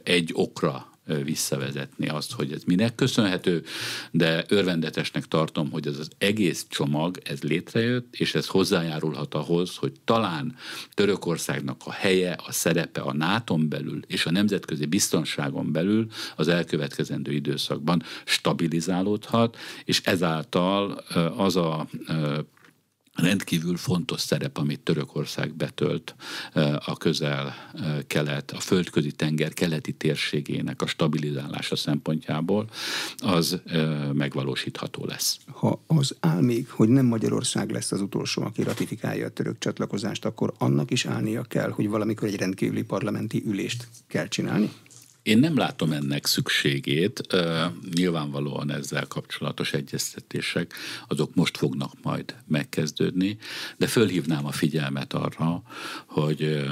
egy 0.04 0.32
okra 0.34 0.90
visszavezetni 1.24 2.08
azt, 2.08 2.32
hogy 2.32 2.52
ez 2.52 2.64
minek 2.64 2.96
köszönhető, 2.96 3.64
de 4.12 4.46
örvendetesnek 4.48 5.26
tartom, 5.26 5.72
hogy 5.72 5.88
ez 5.88 6.00
az 6.00 6.10
egész 6.18 6.66
csomag, 6.70 7.18
ez 7.24 7.42
létrejött, 7.42 8.16
és 8.16 8.36
ez 8.36 8.48
hozzájárulhat 8.48 9.34
ahhoz, 9.34 9.76
hogy 9.76 9.92
talán 10.04 10.56
Törökországnak 10.94 11.82
a 11.86 11.92
helye, 11.92 12.36
a 12.48 12.52
szerepe 12.52 13.02
a 13.02 13.14
nato 13.14 13.58
belül 13.58 14.00
és 14.08 14.26
a 14.26 14.32
nemzetközi 14.32 14.86
biztonságon 14.86 15.72
belül 15.72 16.08
az 16.36 16.48
elkövetkezendő 16.48 17.32
időszakban 17.32 18.04
stabilizálódhat, 18.26 19.58
és 19.86 20.02
ezáltal 20.04 20.92
az 21.38 21.56
a 21.56 21.88
rendkívül 23.16 23.78
fontos 23.78 24.22
szerep, 24.22 24.58
amit 24.58 24.80
Törökország 24.80 25.56
betölt 25.56 26.16
a 26.86 26.98
közel-kelet, 26.98 28.52
a 28.52 28.60
földközi 28.60 29.12
tenger 29.12 29.54
keleti 29.54 29.92
térségének 29.92 30.82
a 30.82 30.88
stabilizálása 30.88 31.76
szempontjából, 31.76 32.70
az 33.18 33.62
megvalósítható 34.14 35.06
lesz. 35.06 35.38
Ha 35.46 35.82
az 35.88 36.16
áll 36.20 36.42
még, 36.42 36.70
hogy 36.70 36.90
nem 36.90 37.06
Magyarország 37.06 37.70
lesz 37.70 37.92
az 37.92 38.02
utolsó, 38.02 38.42
aki 38.42 38.64
ratifikálja 38.64 39.26
a 39.26 39.30
török 39.30 39.58
csatlakozást, 39.60 40.26
akkor 40.26 40.54
annak 40.58 40.92
is 40.92 41.06
állnia 41.06 41.44
kell, 41.44 41.70
hogy 41.70 41.90
valamikor 41.90 42.28
egy 42.28 42.36
rendkívüli 42.36 42.84
parlamenti 42.84 43.44
ülést 43.46 43.88
kell 44.08 44.28
csinálni? 44.28 44.72
Én 45.24 45.38
nem 45.38 45.58
látom 45.58 45.92
ennek 45.92 46.26
szükségét. 46.26 47.38
Nyilvánvalóan 47.96 48.72
ezzel 48.72 49.08
kapcsolatos 49.08 49.74
egyeztetések 49.74 50.74
azok 51.08 51.36
most 51.36 51.58
fognak 51.58 51.94
majd 52.02 52.36
megkezdődni, 52.48 53.38
de 53.78 53.88
fölhívnám 53.88 54.46
a 54.46 54.52
figyelmet 54.52 55.14
arra, 55.14 55.64
hogy 56.06 56.66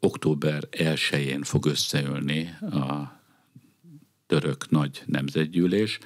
október 0.00 0.68
1-én 0.70 1.42
fog 1.42 1.66
összeülni 1.66 2.56
a 2.60 3.22
török 4.26 4.70
nagy 4.70 5.02
nemzetgyűlés, 5.06 5.98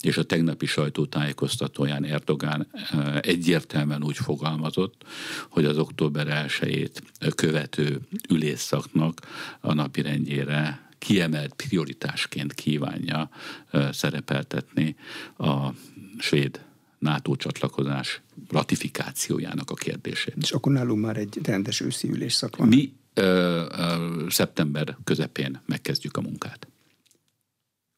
és 0.00 0.16
a 0.16 0.24
tegnapi 0.24 0.66
sajtótájékoztatóján 0.66 2.04
Erdogán 2.04 2.66
egyértelműen 3.20 4.04
úgy 4.04 4.16
fogalmazott, 4.16 5.04
hogy 5.48 5.64
az 5.64 5.78
október 5.78 6.50
1 6.60 6.90
követő 7.34 8.00
ülésszaknak 8.28 9.20
a 9.60 9.72
napirendjére 9.72 10.85
kiemelt 10.98 11.54
prioritásként 11.54 12.54
kívánja 12.54 13.30
szerepeltetni 13.90 14.96
a 15.38 15.68
svéd 16.18 16.64
NATO 16.98 17.36
csatlakozás 17.36 18.20
ratifikációjának 18.48 19.70
a 19.70 19.74
kérdését. 19.74 20.34
És 20.40 20.50
akkor 20.50 20.72
nálunk 20.72 21.04
már 21.04 21.16
egy 21.16 21.38
rendes 21.42 21.80
őszi 21.80 22.08
ülésszak 22.08 22.56
van? 22.56 22.68
Mi 22.68 22.92
ö, 23.14 23.22
ö, 23.78 24.26
szeptember 24.28 24.96
közepén 25.04 25.60
megkezdjük 25.66 26.16
a 26.16 26.20
munkát. 26.20 26.68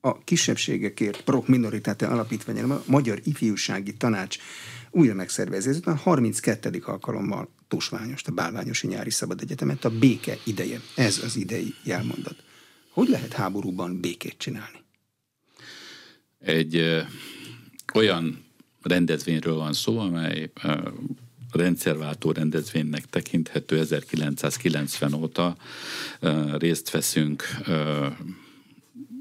A 0.01 0.19
kisebbségekért 0.25 1.21
pro 1.21 1.43
minoritáte 1.47 2.07
alapítványán 2.07 2.71
a 2.71 2.83
Magyar 2.87 3.21
Ifjúsági 3.25 3.93
Tanács 3.93 4.39
újra 4.91 5.15
megszervezi. 5.15 5.69
Ez 5.69 5.81
a 5.85 5.95
32. 5.95 6.83
alkalommal 6.85 7.49
Tusványos, 7.69 8.23
a 8.25 8.33
Bálványosi 8.33 8.87
Nyári 8.87 9.11
Szabad 9.11 9.41
Egyetemet, 9.41 9.85
a 9.85 9.91
béke 9.91 10.37
ideje. 10.45 10.81
Ez 10.95 11.21
az 11.25 11.37
idei 11.37 11.75
jelmondat. 11.85 12.37
Hogy 12.99 13.09
lehet 13.09 13.33
háborúban 13.33 14.01
békét 14.01 14.35
csinálni? 14.39 14.85
Egy 16.39 16.77
ö, 16.77 17.01
olyan 17.95 18.45
rendezvényről 18.83 19.55
van 19.55 19.73
szó, 19.73 19.99
amely 19.99 20.51
ö, 20.63 20.89
rendszerváltó 21.53 22.33
rendezvénynek 22.33 23.05
tekinthető 23.05 23.79
1990 23.79 25.13
óta 25.13 25.57
ö, 26.21 26.57
részt 26.57 26.91
veszünk 26.91 27.45
ö, 27.67 28.07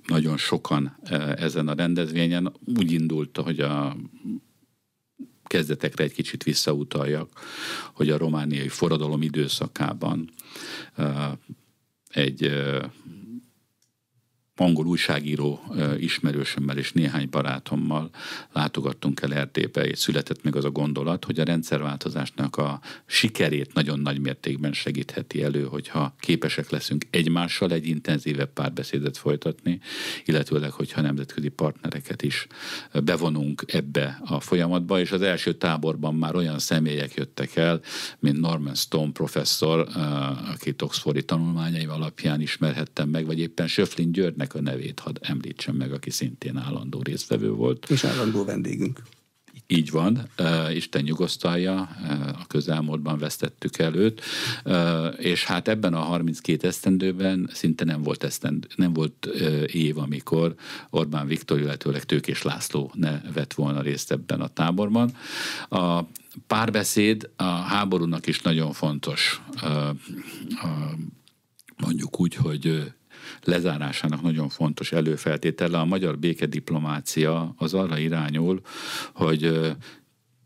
nagyon 0.07 0.37
sokan 0.37 0.97
ezen 1.35 1.67
a 1.67 1.73
rendezvényen. 1.73 2.53
Úgy 2.77 2.91
indult, 2.91 3.37
hogy 3.37 3.59
a 3.59 3.97
kezdetekre 5.43 6.03
egy 6.03 6.13
kicsit 6.13 6.43
visszautaljak, 6.43 7.39
hogy 7.93 8.09
a 8.09 8.17
romániai 8.17 8.67
forradalom 8.67 9.21
időszakában 9.21 10.31
egy 12.09 12.51
angol 14.59 14.85
újságíró 14.85 15.59
ismerősömmel 15.99 16.77
és 16.77 16.91
néhány 16.91 17.27
barátommal 17.29 18.09
látogattunk 18.53 19.21
el 19.21 19.33
Erdélybe, 19.33 19.85
és 19.87 19.99
született 19.99 20.43
meg 20.43 20.55
az 20.55 20.65
a 20.65 20.71
gondolat, 20.71 21.25
hogy 21.25 21.39
a 21.39 21.43
rendszerváltozásnak 21.43 22.55
a 22.55 22.79
sikerét 23.05 23.73
nagyon 23.73 23.99
nagy 23.99 24.19
mértékben 24.19 24.73
segítheti 24.73 25.43
elő, 25.43 25.63
hogyha 25.63 26.15
képesek 26.19 26.69
leszünk 26.69 27.05
egymással 27.09 27.71
egy 27.71 27.87
intenzívebb 27.87 28.53
párbeszédet 28.53 29.17
folytatni, 29.17 29.79
illetőleg, 30.25 30.71
hogyha 30.71 31.01
nemzetközi 31.01 31.49
partnereket 31.49 32.21
is 32.21 32.47
bevonunk 33.03 33.63
ebbe 33.67 34.19
a 34.25 34.39
folyamatba, 34.39 34.99
és 34.99 35.11
az 35.11 35.21
első 35.21 35.53
táborban 35.53 36.15
már 36.15 36.35
olyan 36.35 36.59
személyek 36.59 37.13
jöttek 37.13 37.55
el, 37.55 37.81
mint 38.19 38.39
Norman 38.39 38.75
Stone 38.75 39.11
professzor, 39.11 39.87
akit 40.53 40.81
Oxfordi 40.81 41.23
tanulmányai 41.23 41.85
alapján 41.85 42.41
ismerhettem 42.41 43.09
meg, 43.09 43.25
vagy 43.25 43.39
éppen 43.39 43.67
Söflin 43.67 44.11
Györgynek 44.11 44.46
a 44.53 44.61
nevét 44.61 44.99
hadd 44.99 45.17
említsem 45.21 45.75
meg, 45.75 45.91
aki 45.91 46.09
szintén 46.09 46.57
állandó 46.57 47.01
résztvevő 47.01 47.51
volt. 47.51 47.89
És 47.89 48.03
állandó 48.03 48.45
vendégünk. 48.45 49.01
Így 49.69 49.91
van, 49.91 50.29
Isten 50.73 51.03
nyugosztalja, 51.03 51.79
a 52.39 52.45
közelmúltban 52.47 53.17
vesztettük 53.17 53.77
előtt, 53.77 54.21
és 55.17 55.45
hát 55.45 55.67
ebben 55.67 55.93
a 55.93 55.99
32 55.99 56.67
esztendőben 56.67 57.49
szinte 57.53 57.85
nem 57.85 58.01
volt, 58.01 58.23
esztend, 58.23 58.67
nem 58.75 58.93
volt 58.93 59.25
év, 59.65 59.97
amikor 59.97 60.55
Orbán 60.89 61.27
Viktor, 61.27 61.59
illetőleg 61.59 62.03
Tőkés 62.03 62.41
László 62.41 62.91
ne 62.93 63.21
vett 63.33 63.53
volna 63.53 63.81
részt 63.81 64.11
ebben 64.11 64.41
a 64.41 64.47
táborban. 64.47 65.15
A 65.69 66.01
párbeszéd 66.47 67.29
a 67.35 67.43
háborúnak 67.43 68.27
is 68.27 68.41
nagyon 68.41 68.73
fontos 68.73 69.41
mondjuk 71.77 72.19
úgy, 72.19 72.35
hogy 72.35 72.93
lezárásának 73.43 74.21
nagyon 74.21 74.49
fontos 74.49 74.91
előfeltétele. 74.91 75.79
A 75.79 75.85
magyar 75.85 76.19
békediplomácia 76.19 77.53
az 77.57 77.73
arra 77.73 77.97
irányul, 77.97 78.61
hogy 79.13 79.71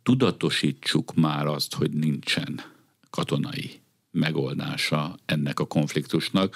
tudatosítsuk 0.04 1.16
már 1.16 1.48
azt, 1.48 1.76
hogy 1.76 1.92
nincsen 1.92 2.62
katonai 3.10 3.80
megoldása 4.12 5.16
ennek 5.26 5.60
a 5.60 5.66
konfliktusnak. 5.66 6.56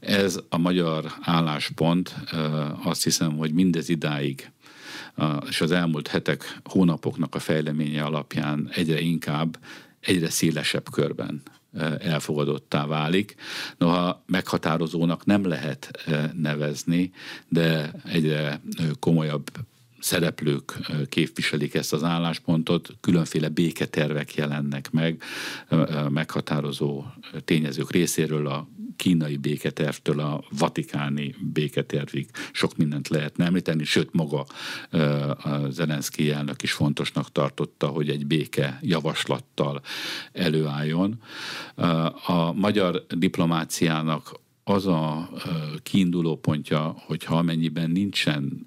Ez 0.00 0.40
a 0.48 0.58
magyar 0.58 1.12
álláspont, 1.20 2.14
azt 2.82 3.02
hiszem, 3.02 3.36
hogy 3.36 3.52
mindez 3.52 3.88
idáig 3.88 4.50
és 5.48 5.60
az 5.60 5.70
elmúlt 5.70 6.08
hetek, 6.08 6.58
hónapoknak 6.64 7.34
a 7.34 7.38
fejleménye 7.38 8.04
alapján 8.04 8.70
egyre 8.74 9.00
inkább, 9.00 9.58
egyre 10.00 10.30
szélesebb 10.30 10.90
körben 10.90 11.42
elfogadottá 11.98 12.86
válik. 12.86 13.34
Noha 13.78 14.22
meghatározónak 14.26 15.24
nem 15.24 15.46
lehet 15.46 15.90
nevezni, 16.32 17.12
de 17.48 17.92
egyre 18.04 18.60
komolyabb 18.98 19.50
szereplők 20.00 20.78
képviselik 21.08 21.74
ezt 21.74 21.92
az 21.92 22.02
álláspontot, 22.02 22.88
különféle 23.00 23.48
béketervek 23.48 24.34
jelennek 24.34 24.90
meg, 24.90 25.22
meghatározó 26.08 27.04
tényezők 27.44 27.90
részéről 27.90 28.46
a 28.46 28.68
kínai 29.02 29.36
béketervtől 29.36 30.20
a 30.20 30.44
vatikáni 30.58 31.34
béketervig 31.52 32.28
sok 32.52 32.76
mindent 32.76 33.08
lehetne 33.08 33.44
említeni, 33.44 33.84
sőt 33.84 34.12
maga 34.12 34.46
a 35.42 35.68
Zelenszky 35.70 36.30
elnök 36.30 36.62
is 36.62 36.72
fontosnak 36.72 37.32
tartotta, 37.32 37.86
hogy 37.86 38.08
egy 38.08 38.26
béke 38.26 38.78
javaslattal 38.82 39.82
előálljon. 40.32 41.20
A 42.26 42.52
magyar 42.52 43.06
diplomáciának 43.08 44.40
az 44.64 44.86
a 44.86 45.30
kiinduló 45.82 46.36
pontja, 46.36 46.94
hogyha 47.06 47.36
amennyiben 47.36 47.90
nincsen 47.90 48.66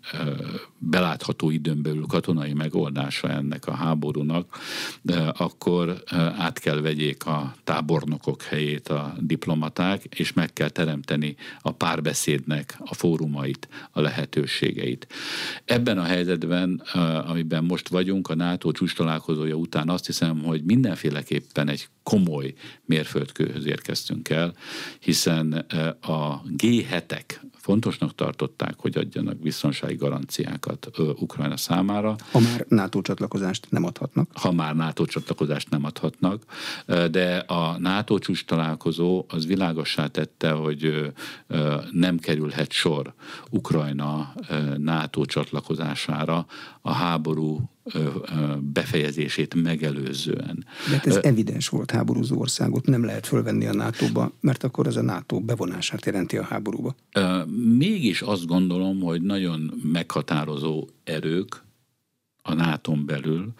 belátható 0.77 1.49
időn 1.49 1.81
belül 1.81 2.05
katonai 2.05 2.53
megoldása 2.53 3.29
ennek 3.29 3.67
a 3.67 3.73
háborúnak, 3.73 4.57
akkor 5.37 6.03
át 6.37 6.59
kell 6.59 6.81
vegyék 6.81 7.25
a 7.25 7.55
tábornokok 7.63 8.41
helyét 8.41 8.87
a 8.87 9.15
diplomaták, 9.19 10.03
és 10.03 10.33
meg 10.33 10.53
kell 10.53 10.69
teremteni 10.69 11.35
a 11.61 11.71
párbeszédnek 11.71 12.77
a 12.85 12.93
fórumait, 12.93 13.67
a 13.91 14.01
lehetőségeit. 14.01 15.07
Ebben 15.65 15.97
a 15.97 16.03
helyzetben, 16.03 16.81
amiben 17.27 17.63
most 17.63 17.87
vagyunk, 17.87 18.29
a 18.29 18.35
NATO 18.35 18.71
csúcs 18.71 18.95
találkozója 18.95 19.55
után 19.55 19.89
azt 19.89 20.05
hiszem, 20.05 20.43
hogy 20.43 20.63
mindenféleképpen 20.63 21.69
egy 21.69 21.87
komoly 22.05 22.53
mérföldkőhöz 22.85 23.65
érkeztünk 23.65 24.29
el, 24.29 24.53
hiszen 24.99 25.51
a 26.01 26.41
G7-ek 26.41 27.23
fontosnak 27.53 28.15
tartották, 28.15 28.73
hogy 28.77 28.97
adjanak 28.97 29.37
biztonsági 29.37 29.95
garanciákat 29.95 30.87
Ukrajna 30.97 31.57
számára. 31.57 32.15
Ha 32.31 32.39
már 32.39 32.65
NATO 32.67 33.01
csatlakozást 33.01 33.67
nem 33.69 33.83
adhatnak. 33.83 34.29
Ha 34.33 34.51
már 34.51 34.75
NATO 34.75 35.05
csatlakozást 35.05 35.69
nem 35.69 35.83
adhatnak, 35.83 36.43
de 37.11 37.37
a 37.37 37.77
NATO 37.79 38.19
csúcs 38.19 38.45
találkozó 38.45 39.25
az 39.27 39.45
világossá 39.45 40.07
tette, 40.07 40.51
hogy 40.51 41.11
nem 41.91 42.19
kerülhet 42.19 42.71
sor 42.71 43.13
Ukrajna 43.49 44.33
NATO 44.77 45.25
csatlakozására 45.25 46.45
a 46.81 46.91
háború 46.91 47.69
befejezését 48.59 49.63
megelőzően. 49.63 50.65
De 50.89 50.95
hát 50.95 51.07
ez 51.07 51.15
evidens 51.15 51.69
volt 51.69 51.91
háborúzó 51.91 52.39
országot, 52.39 52.85
nem 52.85 53.05
lehet 53.05 53.27
fölvenni 53.27 53.65
a 53.65 53.73
NATO-ba, 53.73 54.31
mert 54.39 54.63
akkor 54.63 54.87
ez 54.87 54.95
a 54.95 55.01
NATO 55.01 55.39
bevonását 55.39 56.05
jelenti 56.05 56.37
a 56.37 56.43
háborúba. 56.43 56.95
Mégis 57.77 58.21
azt 58.21 58.45
gondolom, 58.45 58.99
hogy 58.99 59.21
nagyon 59.21 59.81
meghatározó 59.91 60.87
erők 61.03 61.63
a 62.41 62.53
nato 62.53 62.95
belül, 62.95 63.53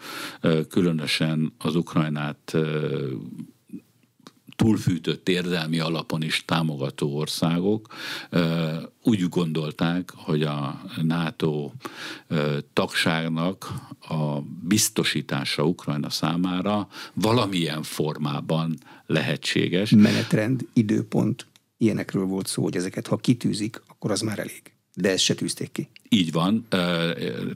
különösen 0.68 1.52
az 1.58 1.76
Ukrajnát 1.76 2.56
túlfűtött 4.56 5.28
érzelmi 5.28 5.78
alapon 5.78 6.22
is 6.22 6.44
támogató 6.44 7.16
országok 7.16 7.94
úgy 9.02 9.28
gondolták, 9.28 10.12
hogy 10.16 10.42
a 10.42 10.82
NATO 11.02 11.70
tagságnak 12.72 13.72
a 14.00 14.40
biztosítása 14.62 15.64
Ukrajna 15.64 16.10
számára 16.10 16.88
valamilyen 17.14 17.82
formában 17.82 18.78
lehetséges. 19.06 19.90
Menetrend, 19.90 20.66
időpont, 20.72 21.46
ilyenekről 21.76 22.24
volt 22.24 22.46
szó, 22.46 22.62
hogy 22.62 22.76
ezeket 22.76 23.06
ha 23.06 23.16
kitűzik, 23.16 23.82
akkor 23.86 24.10
az 24.10 24.20
már 24.20 24.38
elég. 24.38 24.62
De 24.94 25.10
ezt 25.10 25.22
se 25.22 25.34
tűzték 25.34 25.72
ki. 25.72 25.88
Így 26.08 26.32
van, 26.32 26.66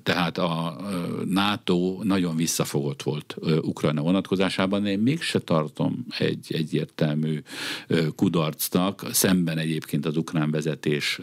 tehát 0.03 0.39
a 0.39 0.81
NATO 1.25 1.99
nagyon 2.03 2.37
visszafogott 2.37 3.03
volt 3.03 3.37
Ukrajna 3.63 4.03
vonatkozásában, 4.03 4.87
én 4.87 4.99
mégse 4.99 5.39
tartom 5.39 6.07
egy 6.19 6.47
egyértelmű 6.49 7.43
kudarcnak, 8.15 9.07
szemben 9.13 9.59
egyébként 9.59 10.07
az 10.07 10.17
ukrán 10.17 10.51
vezetés 10.51 11.21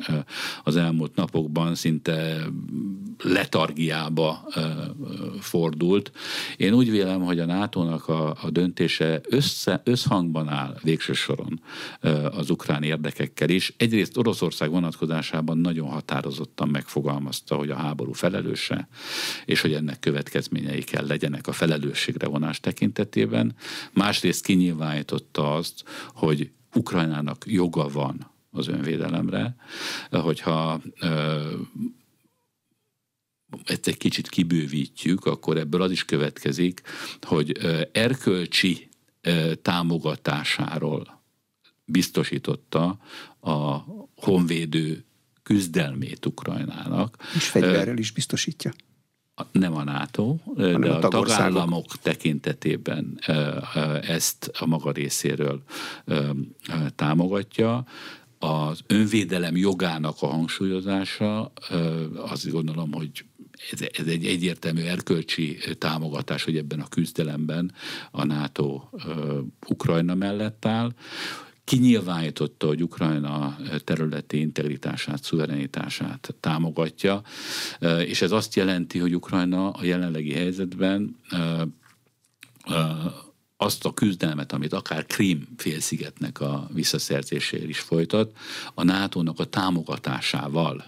az 0.64 0.76
elmúlt 0.76 1.16
napokban 1.16 1.76
szinte 1.76 2.48
letargiába 3.24 4.48
fordult. 5.40 6.12
Én 6.58 6.74
úgy 6.74 6.92
vélem, 6.92 7.22
hogy 7.22 7.40
a 7.40 7.46
NATO-nak 7.46 8.08
a, 8.08 8.38
a 8.42 8.50
döntése 8.50 9.22
össze, 9.30 9.82
összhangban 9.84 10.48
áll 10.48 10.78
végső 10.84 11.14
soron 11.14 11.62
az 12.32 12.50
ukrán 12.50 12.84
érdekekkel 12.84 13.50
is. 13.50 13.74
Egyrészt 13.78 14.18
Oroszország 14.18 14.70
vonatkozásában 14.70 15.58
nagyon 15.58 15.90
határozottan 15.90 16.68
megfogalmazott 16.68 17.16
fogalmazta, 17.18 17.56
hogy 17.56 17.70
a 17.70 17.76
háború 17.76 18.14
felelőse, 18.14 18.88
és 19.46 19.62
hogy 19.62 19.74
ennek 19.74 20.00
következményei 20.00 20.84
kell 20.84 21.08
legyenek 21.08 21.48
a 21.48 21.52
felelősségre 21.52 22.28
vonás 22.28 22.60
tekintetében. 22.60 23.56
Másrészt 23.94 24.46
kinyilvánította 24.46 25.56
azt, 25.56 25.84
hogy 26.14 26.52
Ukrajnának 26.74 27.44
joga 27.48 27.88
van 27.88 28.32
az 28.52 28.68
önvédelemre, 28.68 29.56
hogyha 30.12 30.82
ezt 33.66 33.88
egy 33.88 33.98
kicsit 33.98 34.30
kibővítjük, 34.30 35.26
akkor 35.26 35.58
ebből 35.58 35.82
az 35.82 35.92
is 35.92 36.06
következik, 36.06 36.82
hogy 37.22 37.58
erkölcsi 37.92 38.90
támogatásáról 39.62 41.22
biztosította 41.86 43.00
a 43.40 43.78
honvédő 44.16 45.07
küzdelmét 45.48 46.26
Ukrajnának. 46.26 47.18
És 47.36 47.48
fegyverrel 47.48 47.98
is 47.98 48.12
biztosítja. 48.12 48.72
Nem 49.52 49.76
a 49.76 49.84
NATO, 49.84 50.36
Hanem 50.56 50.82
de 50.82 50.90
a, 50.90 50.98
a 50.98 51.08
tagállamok 51.08 51.86
tekintetében 52.02 53.20
ezt 54.02 54.52
a 54.60 54.66
maga 54.66 54.92
részéről 54.92 55.64
támogatja. 56.96 57.86
Az 58.40 58.80
önvédelem 58.88 59.58
jogának 59.58 60.16
a 60.20 60.28
hangsúlyozása, 60.28 61.52
azt 62.16 62.52
gondolom, 62.52 62.92
hogy 62.92 63.26
ez, 63.72 63.82
ez 63.92 64.08
egy 64.08 64.26
egyértelmű 64.26 64.82
erkölcsi 64.82 65.58
támogatás, 65.78 66.44
hogy 66.44 66.58
ebben 66.58 66.80
a 66.80 66.88
küzdelemben 66.88 67.74
a 68.12 68.26
NATO 68.26 68.82
Ukrajna 69.68 70.16
mellett 70.16 70.66
áll 70.66 70.94
kinyilvánította, 71.68 72.68
hogy 72.68 72.84
Ukrajna 72.84 73.58
területi 73.84 74.40
integritását, 74.40 75.24
szuverenitását 75.24 76.36
támogatja, 76.40 77.22
és 78.06 78.22
ez 78.22 78.32
azt 78.32 78.56
jelenti, 78.56 79.00
hogy 79.00 79.16
Ukrajna 79.16 79.70
a 79.70 79.84
jelenlegi 79.84 80.34
helyzetben 80.34 81.16
azt 83.58 83.86
a 83.86 83.94
küzdelmet, 83.94 84.52
amit 84.52 84.74
akár 84.74 85.06
Krím 85.06 85.48
félszigetnek 85.58 86.42
a 86.42 86.68
visszaszerzéséért 86.74 87.70
is 87.70 87.80
folytat, 87.80 88.38
a 88.74 88.84
NATO-nak 88.84 89.40
a 89.40 89.46
támogatásával 89.46 90.86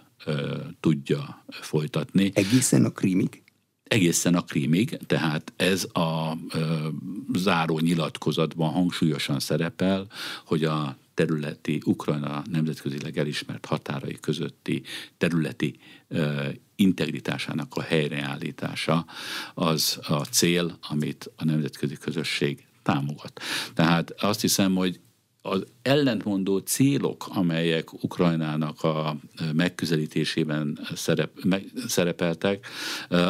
tudja 0.79 1.45
folytatni. 1.49 2.31
Egészen 2.33 2.85
a 2.85 2.89
Krímig? 2.89 3.43
Egészen 3.89 4.35
a 4.35 4.41
krímig, 4.41 4.99
tehát 5.07 5.53
ez 5.55 5.83
a 5.83 6.37
ö, 6.53 6.87
záró 7.33 7.79
nyilatkozatban 7.79 8.71
hangsúlyosan 8.71 9.39
szerepel, 9.39 10.07
hogy 10.45 10.63
a 10.63 10.97
területi, 11.13 11.81
Ukrajna 11.85 12.43
nemzetközileg 12.51 13.17
elismert 13.17 13.65
határai 13.65 14.17
közötti 14.21 14.83
területi 15.17 15.79
ö, 16.07 16.47
integritásának 16.75 17.75
a 17.75 17.81
helyreállítása 17.81 19.05
az 19.53 19.99
a 20.07 20.23
cél, 20.23 20.77
amit 20.89 21.31
a 21.35 21.43
nemzetközi 21.43 21.97
közösség 21.97 22.65
támogat. 22.83 23.41
Tehát 23.73 24.11
azt 24.21 24.41
hiszem, 24.41 24.75
hogy 24.75 24.99
az 25.41 25.65
ellentmondó 25.81 26.57
célok, 26.57 27.27
amelyek 27.27 28.03
Ukrajnának 28.03 28.83
a 28.83 29.17
megközelítésében 29.53 30.79
szerep, 30.95 31.43
meg, 31.43 31.71
szerepeltek, 31.87 32.67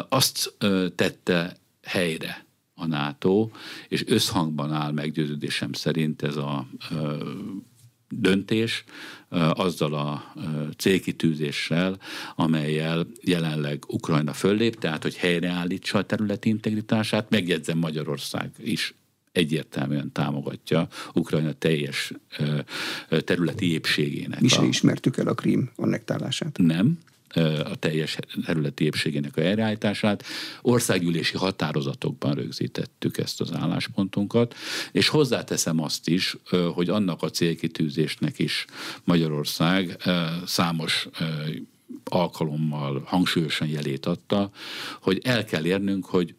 azt 0.09 0.53
tette 0.95 1.57
helyre 1.83 2.45
a 2.73 2.85
NATO, 2.85 3.49
és 3.87 4.03
összhangban 4.07 4.73
áll 4.73 4.91
meggyőződésem 4.91 5.73
szerint 5.73 6.21
ez 6.21 6.35
a 6.35 6.67
döntés 8.09 8.83
azzal 9.53 9.93
a 9.93 10.33
célkitűzéssel, 10.77 11.99
amelyel 12.35 13.07
jelenleg 13.21 13.83
Ukrajna 13.87 14.33
föllép, 14.33 14.79
tehát 14.79 15.03
hogy 15.03 15.15
helyreállítsa 15.15 15.97
a 15.97 16.05
területi 16.05 16.49
integritását, 16.49 17.29
megjegyzem 17.29 17.77
Magyarország 17.77 18.51
is 18.57 18.93
egyértelműen 19.31 20.11
támogatja 20.11 20.87
Ukrajna 21.13 21.53
teljes 21.53 22.13
területi 23.07 23.71
épségének. 23.71 24.39
Mi 24.39 24.47
sem 24.47 24.63
ismertük 24.65 25.17
el 25.17 25.27
a 25.27 25.33
Krím 25.33 25.71
annektálását. 25.75 26.57
Nem, 26.57 26.99
a 27.63 27.75
teljes 27.75 28.17
területi 28.45 28.83
épségének 28.83 29.37
a 29.37 29.41
helyreállítását. 29.41 30.23
Országgyűlési 30.61 31.37
határozatokban 31.37 32.33
rögzítettük 32.33 33.17
ezt 33.17 33.41
az 33.41 33.53
álláspontunkat, 33.53 34.55
és 34.91 35.07
hozzáteszem 35.07 35.81
azt 35.81 36.09
is, 36.09 36.37
hogy 36.73 36.89
annak 36.89 37.21
a 37.21 37.29
célkitűzésnek 37.29 38.39
is 38.39 38.65
Magyarország 39.03 39.97
számos 40.45 41.07
alkalommal 42.03 43.01
hangsúlyosan 43.05 43.67
jelét 43.67 44.05
adta, 44.05 44.51
hogy 45.01 45.21
el 45.23 45.45
kell 45.45 45.65
érnünk, 45.65 46.05
hogy 46.05 46.35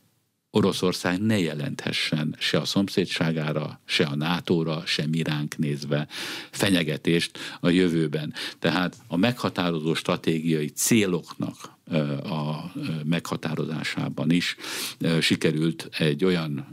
Oroszország 0.50 1.20
ne 1.20 1.38
jelenthessen 1.38 2.36
se 2.38 2.58
a 2.58 2.64
szomszédságára, 2.64 3.80
se 3.84 4.04
a 4.04 4.16
NATO-ra, 4.16 4.82
se 4.86 5.06
miránk 5.06 5.56
nézve 5.56 6.08
fenyegetést 6.50 7.38
a 7.60 7.68
jövőben. 7.68 8.34
Tehát 8.58 8.96
a 9.08 9.16
meghatározó 9.16 9.94
stratégiai 9.94 10.68
céloknak 10.68 11.78
a 12.22 12.72
meghatározásában 13.04 14.30
is 14.30 14.56
sikerült 15.20 15.88
egy 15.98 16.24
olyan 16.24 16.68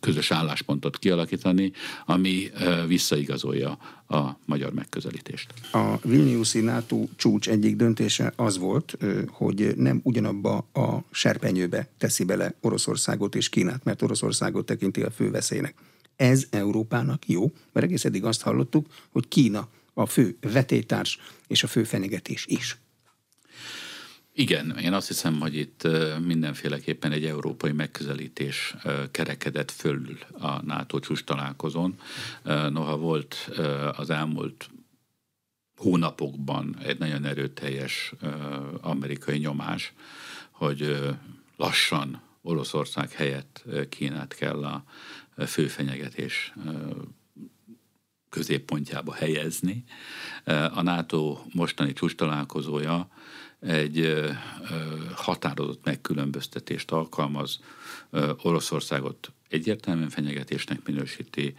közös 0.00 0.30
álláspontot 0.30 0.98
kialakítani, 0.98 1.72
ami 2.06 2.50
visszaigazolja 2.86 3.78
a 4.08 4.38
magyar 4.44 4.72
megközelítést. 4.72 5.52
A 5.72 5.98
Vilniuszi 6.02 6.60
NATO 6.60 7.04
csúcs 7.16 7.48
egyik 7.48 7.76
döntése 7.76 8.32
az 8.36 8.58
volt, 8.58 8.96
hogy 9.28 9.72
nem 9.76 10.00
ugyanabba 10.02 10.56
a 10.72 11.04
serpenyőbe 11.10 11.88
teszi 11.98 12.24
bele 12.24 12.54
Oroszországot 12.60 13.34
és 13.34 13.48
Kínát, 13.48 13.84
mert 13.84 14.02
Oroszországot 14.02 14.66
tekinti 14.66 15.02
a 15.02 15.10
fő 15.10 15.30
veszélynek. 15.30 15.74
Ez 16.16 16.46
Európának 16.50 17.28
jó, 17.28 17.52
mert 17.72 17.86
egész 17.86 18.04
eddig 18.04 18.24
azt 18.24 18.42
hallottuk, 18.42 18.86
hogy 19.10 19.28
Kína 19.28 19.68
a 19.94 20.06
fő 20.06 20.36
vetétárs 20.40 21.18
és 21.46 21.62
a 21.62 21.66
fő 21.66 21.84
fenyegetés 21.84 22.46
is. 22.48 22.78
Igen, 24.40 24.78
én 24.78 24.92
azt 24.92 25.08
hiszem, 25.08 25.40
hogy 25.40 25.56
itt 25.56 25.88
mindenféleképpen 26.24 27.12
egy 27.12 27.24
európai 27.24 27.72
megközelítés 27.72 28.74
kerekedett 29.10 29.70
föl 29.70 30.18
a 30.38 30.62
NATO 30.62 30.98
csúcs 30.98 31.24
találkozón. 31.24 31.94
Noha 32.70 32.96
volt 32.96 33.50
az 33.96 34.10
elmúlt 34.10 34.70
hónapokban 35.76 36.76
egy 36.82 36.98
nagyon 36.98 37.24
erőteljes 37.24 38.12
amerikai 38.80 39.38
nyomás, 39.38 39.92
hogy 40.50 40.98
lassan 41.56 42.22
Oroszország 42.42 43.12
helyett 43.12 43.64
Kínát 43.88 44.34
kell 44.34 44.64
a 44.64 44.84
fő 45.46 45.66
fenyegetés 45.66 46.52
középpontjába 48.28 49.12
helyezni. 49.12 49.84
A 50.74 50.82
NATO 50.82 51.38
mostani 51.52 51.92
csúcs 51.92 52.14
találkozója 52.14 53.08
egy 53.60 54.14
határozott 55.14 55.84
megkülönböztetést 55.84 56.90
alkalmaz, 56.90 57.60
Oroszországot 58.42 59.32
egyértelműen 59.48 60.08
fenyegetésnek 60.08 60.86
minősíti, 60.86 61.54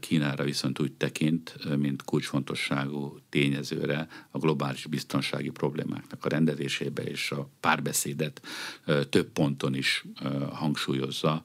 Kínára 0.00 0.44
viszont 0.44 0.80
úgy 0.80 0.92
tekint, 0.92 1.76
mint 1.76 2.02
kulcsfontosságú 2.02 3.18
tényezőre 3.32 4.08
a 4.30 4.38
globális 4.38 4.86
biztonsági 4.86 5.50
problémáknak 5.50 6.24
a 6.24 6.28
rendezésébe 6.28 7.02
és 7.02 7.30
a 7.30 7.48
párbeszédet 7.60 8.42
több 9.08 9.28
ponton 9.30 9.74
is 9.74 10.04
hangsúlyozza, 10.52 11.42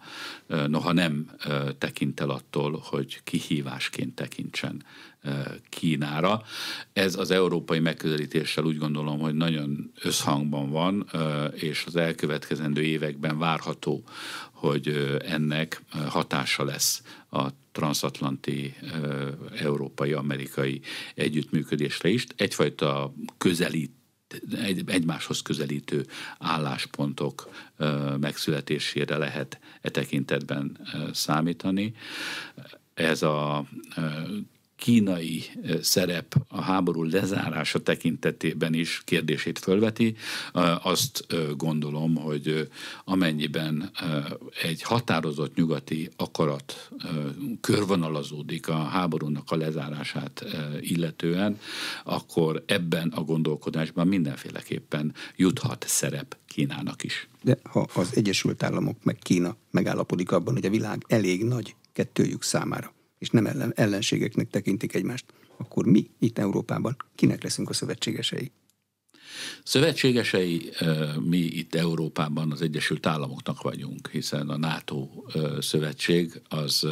noha 0.47 0.91
nem 0.91 1.32
tekint 1.78 2.19
el 2.19 2.30
attól, 2.30 2.82
hogy 2.84 3.23
kihívásként 3.23 4.15
tekintsen 4.15 4.84
Kínára. 5.69 6.41
Ez 6.93 7.15
az 7.15 7.32
európai 7.32 7.80
megközelítéssel 7.80 8.63
úgy 8.63 8.78
gondolom, 8.78 9.19
hogy 9.19 9.36
nagyon 9.36 9.91
összhangban 10.02 10.69
van, 10.69 11.10
és 11.54 11.84
az 11.86 11.95
elkövetkezendő 11.95 12.82
években 12.82 13.38
várható, 13.38 14.04
hogy 14.52 15.19
ennek 15.26 15.82
hatása 16.08 16.63
lesz 16.63 17.04
a 17.30 17.47
transatlanti 17.77 18.73
európai-amerikai 19.59 20.81
együttműködésre 21.15 22.09
is. 22.09 22.25
Egyfajta 22.35 23.13
közelít 23.37 23.91
egy, 24.63 24.83
egymáshoz 24.87 25.41
közelítő 25.41 26.05
álláspontok 26.39 27.49
megszületésére 28.19 29.17
lehet 29.17 29.59
e 29.81 29.89
tekintetben 29.89 30.77
számítani. 31.13 31.93
Ez 32.93 33.21
a 33.21 33.65
kínai 34.77 35.43
szerep 35.81 36.35
a 36.47 36.61
háború 36.61 37.03
lezárása 37.03 37.79
tekintetében 37.79 38.73
is 38.73 39.01
kérdését 39.05 39.59
fölveti. 39.59 40.15
Azt 40.83 41.25
gondolom, 41.57 42.15
hogy 42.15 42.69
amennyiben 43.03 43.91
egy 44.61 44.81
határozott 44.81 45.55
nyugati 45.55 46.09
akarat 46.15 46.89
körvonalazódik 47.61 48.67
a 48.67 48.77
háborúnak 48.83 49.51
a 49.51 49.55
lezárását 49.55 50.45
illetően, 50.81 51.59
akkor 52.03 52.63
ebben 52.65 53.07
a 53.15 53.21
gondolkodásban 53.21 54.07
mindenféleképpen 54.07 55.13
juthat 55.35 55.85
szerep 55.87 56.37
Kínának 56.47 57.03
is. 57.03 57.27
De 57.43 57.57
ha 57.63 57.87
az 57.93 58.09
Egyesült 58.15 58.63
Államok 58.63 59.03
meg 59.03 59.17
Kína 59.21 59.55
megállapodik 59.71 60.31
abban, 60.31 60.53
hogy 60.53 60.65
a 60.65 60.69
világ 60.69 61.03
elég 61.07 61.43
nagy 61.43 61.75
kettőjük 61.93 62.43
számára, 62.43 62.93
és 63.17 63.30
nem 63.30 63.45
ellen, 63.45 63.73
ellenségeknek 63.75 64.49
tekintik 64.49 64.93
egymást, 64.95 65.25
akkor 65.58 65.86
mi 65.86 66.10
itt 66.19 66.38
Európában 66.38 66.95
kinek 67.15 67.43
leszünk 67.43 67.69
a 67.69 67.73
szövetségesei? 67.73 68.51
Szövetségesei 69.63 70.69
mi 71.19 71.38
itt 71.38 71.75
Európában 71.75 72.51
az 72.51 72.62
Egyesült 72.62 73.06
Államoknak 73.06 73.62
vagyunk, 73.62 74.10
hiszen 74.10 74.49
a 74.49 74.58
NATO 74.58 75.10
szövetség 75.60 76.41
az 76.49 76.88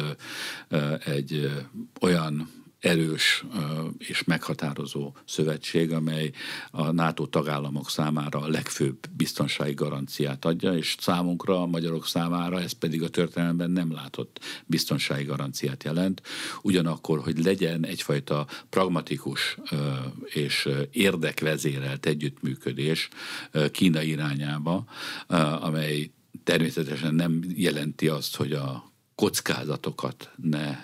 egy 1.04 1.50
olyan 2.00 2.50
erős 2.78 3.44
és 3.98 4.24
meghatározó 4.24 5.14
szövetség, 5.24 5.92
amely 5.92 6.30
a 6.70 6.90
NATO 6.90 7.26
tagállamok 7.26 7.90
számára 7.90 8.40
a 8.40 8.48
legfőbb 8.48 8.98
biztonsági 9.16 9.74
garanciát 9.74 10.44
adja, 10.44 10.76
és 10.76 10.96
számunkra, 11.00 11.62
a 11.62 11.66
magyarok 11.66 12.06
számára 12.06 12.60
ez 12.60 12.72
pedig 12.72 13.02
a 13.02 13.08
történelemben 13.08 13.70
nem 13.70 13.92
látott 13.92 14.40
biztonsági 14.66 15.24
garanciát 15.24 15.84
jelent. 15.84 16.22
Ugyanakkor, 16.62 17.18
hogy 17.18 17.44
legyen 17.44 17.84
egyfajta 17.84 18.46
pragmatikus 18.68 19.58
és 20.24 20.68
érdekvezérelt 20.90 22.06
együttműködés 22.06 23.08
Kína 23.70 24.02
irányába, 24.02 24.84
amely 25.60 26.10
természetesen 26.44 27.14
nem 27.14 27.44
jelenti 27.54 28.08
azt, 28.08 28.36
hogy 28.36 28.52
a 28.52 28.92
kockázatokat 29.14 30.30
ne 30.36 30.78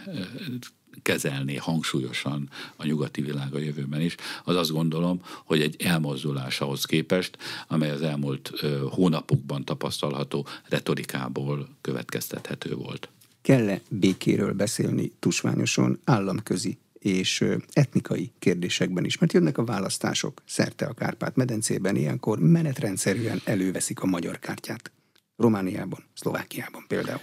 kezelni 1.02 1.56
hangsúlyosan 1.56 2.50
a 2.76 2.86
nyugati 2.86 3.20
világ 3.20 3.54
a 3.54 3.58
jövőben 3.58 4.00
is, 4.00 4.14
az 4.44 4.56
azt 4.56 4.70
gondolom, 4.70 5.20
hogy 5.44 5.60
egy 5.60 5.76
elmozdulás 5.82 6.60
ahhoz 6.60 6.84
képest, 6.84 7.38
amely 7.68 7.90
az 7.90 8.02
elmúlt 8.02 8.52
hónapokban 8.90 9.64
tapasztalható 9.64 10.46
retorikából 10.68 11.68
következtethető 11.80 12.74
volt. 12.74 13.08
Kell-e 13.42 13.80
békéről 13.88 14.52
beszélni 14.52 15.12
tusványosan 15.18 16.00
államközi 16.04 16.78
és 16.98 17.44
etnikai 17.72 18.32
kérdésekben 18.38 19.04
is, 19.04 19.18
mert 19.18 19.32
jönnek 19.32 19.58
a 19.58 19.64
választások 19.64 20.42
szerte 20.46 20.86
a 20.86 20.92
Kárpát-medencében, 20.92 21.96
ilyenkor 21.96 22.38
menetrendszerűen 22.38 23.40
előveszik 23.44 24.00
a 24.00 24.06
magyar 24.06 24.38
kártyát. 24.38 24.90
Romániában, 25.36 26.04
Szlovákiában 26.14 26.84
például. 26.88 27.20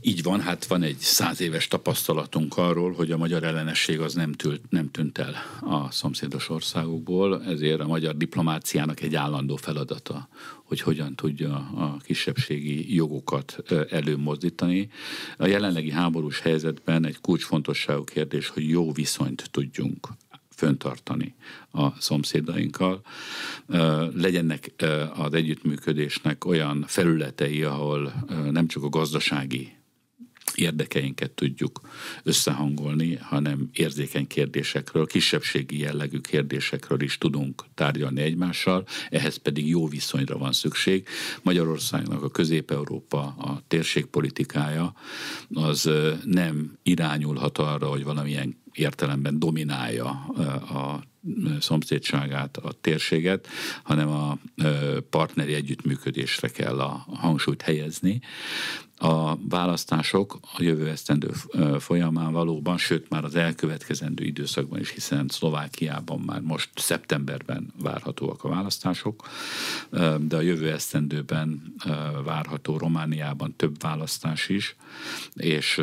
Így 0.00 0.22
van, 0.22 0.40
hát 0.40 0.66
van 0.66 0.82
egy 0.82 0.98
száz 0.98 1.40
éves 1.40 1.68
tapasztalatunk 1.68 2.56
arról, 2.56 2.92
hogy 2.92 3.10
a 3.10 3.16
magyar 3.16 3.42
ellenesség 3.42 4.00
az 4.00 4.14
nem, 4.14 4.32
tűnt, 4.32 4.60
nem 4.70 4.90
tűnt 4.90 5.18
el 5.18 5.34
a 5.60 5.90
szomszédos 5.90 6.48
országokból, 6.48 7.44
ezért 7.44 7.80
a 7.80 7.86
magyar 7.86 8.16
diplomáciának 8.16 9.00
egy 9.00 9.14
állandó 9.14 9.56
feladata, 9.56 10.28
hogy 10.64 10.80
hogyan 10.80 11.14
tudja 11.14 11.54
a 11.54 11.96
kisebbségi 12.04 12.94
jogokat 12.94 13.62
előmozdítani. 13.90 14.88
A 15.36 15.46
jelenlegi 15.46 15.90
háborús 15.90 16.40
helyzetben 16.40 17.06
egy 17.06 17.20
kulcsfontosságú 17.20 18.04
kérdés, 18.04 18.48
hogy 18.48 18.68
jó 18.68 18.92
viszonyt 18.92 19.48
tudjunk 19.50 20.08
föntartani 20.56 21.34
a 21.72 22.00
szomszédainkkal. 22.00 23.02
Legyenek 24.14 24.72
az 25.14 25.34
együttműködésnek 25.34 26.44
olyan 26.44 26.84
felületei, 26.86 27.62
ahol 27.62 28.12
nem 28.50 28.66
csak 28.66 28.82
a 28.82 28.88
gazdasági 28.88 29.76
érdekeinket 30.54 31.30
tudjuk 31.30 31.80
összehangolni, 32.22 33.14
hanem 33.14 33.68
érzékeny 33.72 34.26
kérdésekről, 34.26 35.06
kisebbségi 35.06 35.78
jellegű 35.78 36.18
kérdésekről 36.18 37.00
is 37.00 37.18
tudunk 37.18 37.64
tárgyalni 37.74 38.20
egymással, 38.20 38.86
ehhez 39.10 39.36
pedig 39.36 39.68
jó 39.68 39.88
viszonyra 39.88 40.38
van 40.38 40.52
szükség. 40.52 41.08
Magyarországnak 41.42 42.22
a 42.22 42.30
Közép-Európa, 42.30 43.18
a 43.20 43.62
térségpolitikája 43.68 44.94
az 45.54 45.90
nem 46.24 46.78
irányulhat 46.82 47.58
arra, 47.58 47.86
hogy 47.86 48.04
valamilyen 48.04 48.56
értelemben 48.76 49.38
dominálja 49.38 50.08
a 50.68 51.02
szomszédságát, 51.60 52.56
a 52.56 52.72
térséget, 52.80 53.48
hanem 53.82 54.08
a 54.08 54.38
partneri 55.10 55.54
együttműködésre 55.54 56.48
kell 56.48 56.80
a 56.80 57.06
hangsúlyt 57.14 57.62
helyezni. 57.62 58.20
A 58.98 59.36
választások 59.48 60.38
a 60.56 60.62
jövő 60.62 60.88
esztendő 60.88 61.30
folyamán 61.78 62.32
valóban, 62.32 62.78
sőt 62.78 63.08
már 63.08 63.24
az 63.24 63.34
elkövetkezendő 63.34 64.24
időszakban 64.24 64.80
is, 64.80 64.90
hiszen 64.90 65.28
Szlovákiában 65.28 66.20
már 66.20 66.40
most 66.40 66.70
szeptemberben 66.74 67.72
várhatóak 67.82 68.44
a 68.44 68.48
választások, 68.48 69.28
de 70.18 70.36
a 70.36 70.40
jövő 70.40 70.72
esztendőben 70.72 71.74
várható 72.24 72.78
Romániában 72.78 73.54
több 73.56 73.80
választás 73.80 74.48
is, 74.48 74.76
és 75.34 75.82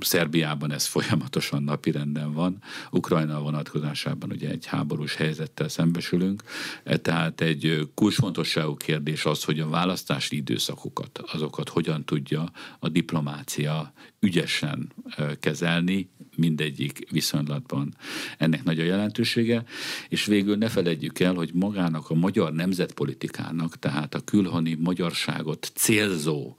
Szerbiában 0.00 0.72
ez 0.72 0.86
folyamatosan 0.86 1.62
napirenden 1.62 2.32
van, 2.32 2.58
Ukrajna 2.90 3.40
vonatkozásában 3.40 4.30
ugye 4.30 4.50
egy 4.50 4.66
háborús 4.66 5.14
helyzettel 5.14 5.68
szembesülünk, 5.68 6.42
e, 6.84 6.96
tehát 6.96 7.40
egy 7.40 7.88
kulcsfontosságú 7.94 8.76
kérdés 8.76 9.24
az, 9.24 9.44
hogy 9.44 9.60
a 9.60 9.68
választási 9.68 10.36
időszakokat, 10.36 11.18
azokat 11.18 11.68
hogyan 11.68 12.01
hogyan 12.08 12.24
tudja 12.24 12.52
a 12.78 12.88
diplomácia 12.88 13.92
ügyesen 14.20 14.92
kezelni, 15.40 16.10
mindegyik 16.36 17.10
viszonylatban 17.10 17.94
ennek 18.38 18.64
nagy 18.64 18.80
a 18.80 18.84
jelentősége, 18.84 19.64
és 20.08 20.24
végül 20.24 20.56
ne 20.56 20.68
feledjük 20.68 21.20
el, 21.20 21.34
hogy 21.34 21.50
magának 21.54 22.10
a 22.10 22.14
magyar 22.14 22.52
nemzetpolitikának, 22.52 23.78
tehát 23.78 24.14
a 24.14 24.20
külhoni 24.20 24.74
magyarságot 24.74 25.72
célzó 25.74 26.56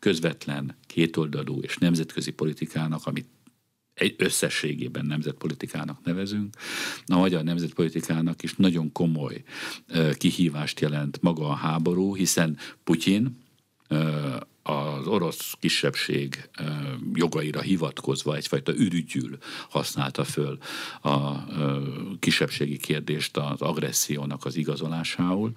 közvetlen, 0.00 0.76
kétoldalú 0.86 1.60
és 1.60 1.76
nemzetközi 1.76 2.30
politikának, 2.30 3.06
amit 3.06 3.26
egy 3.94 4.14
összességében 4.18 5.06
nemzetpolitikának 5.06 6.04
nevezünk. 6.04 6.54
A 7.06 7.16
magyar 7.16 7.42
nemzetpolitikának 7.44 8.42
is 8.42 8.54
nagyon 8.54 8.92
komoly 8.92 9.42
kihívást 10.18 10.80
jelent 10.80 11.22
maga 11.22 11.48
a 11.48 11.54
háború, 11.54 12.14
hiszen 12.14 12.56
Putyin 12.84 13.44
呃 13.88 14.40
az 14.66 15.06
orosz 15.06 15.54
kisebbség 15.60 16.48
jogaira 17.14 17.60
hivatkozva 17.60 18.36
egyfajta 18.36 18.72
ürügyül 18.76 19.38
használta 19.68 20.24
föl 20.24 20.58
a 21.02 21.44
kisebbségi 22.18 22.76
kérdést 22.76 23.36
az 23.36 23.60
agressziónak 23.60 24.44
az 24.44 24.56
igazolásául, 24.56 25.52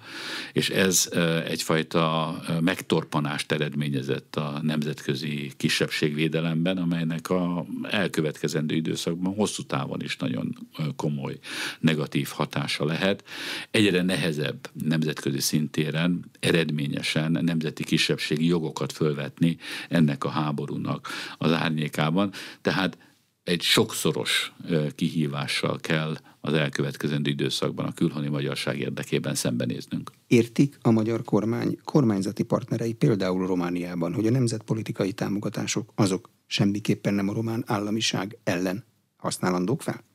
és 0.52 0.70
ez 0.70 1.08
egyfajta 1.46 2.34
megtorpanást 2.60 3.52
eredményezett 3.52 4.36
a 4.36 4.58
nemzetközi 4.62 5.52
kisebbségvédelemben, 5.56 6.76
amelynek 6.76 7.30
a 7.30 7.66
elkövetkezendő 7.82 8.74
időszakban 8.74 9.34
hosszú 9.34 9.62
távon 9.62 10.02
is 10.02 10.16
nagyon 10.16 10.68
komoly 10.96 11.38
negatív 11.80 12.28
hatása 12.28 12.84
lehet. 12.84 13.24
Egyre 13.70 14.02
nehezebb 14.02 14.68
nemzetközi 14.72 15.40
szintéren 15.40 16.30
eredményesen 16.40 17.38
nemzeti 17.40 17.84
kisebbségi 17.84 18.46
jogokat 18.46 18.92
fölvetni 19.00 19.56
ennek 19.88 20.24
a 20.24 20.28
háborúnak 20.28 21.08
az 21.38 21.52
árnyékában. 21.52 22.32
Tehát 22.60 22.98
egy 23.42 23.62
sokszoros 23.62 24.52
kihívással 24.94 25.78
kell 25.78 26.16
az 26.40 26.52
elkövetkezendő 26.52 27.30
időszakban 27.30 27.86
a 27.86 27.92
külhoni 27.92 28.28
magyarság 28.28 28.78
érdekében 28.78 29.34
szembenéznünk. 29.34 30.10
Értik 30.26 30.78
a 30.82 30.90
magyar 30.90 31.22
kormány 31.22 31.78
kormányzati 31.84 32.42
partnerei 32.42 32.92
például 32.92 33.46
Romániában, 33.46 34.14
hogy 34.14 34.26
a 34.26 34.30
nemzetpolitikai 34.30 35.12
támogatások 35.12 35.92
azok 35.94 36.30
semmiképpen 36.46 37.14
nem 37.14 37.28
a 37.28 37.32
román 37.32 37.64
államiság 37.66 38.38
ellen 38.44 38.84
használandók 39.16 39.82
fel? 39.82 40.09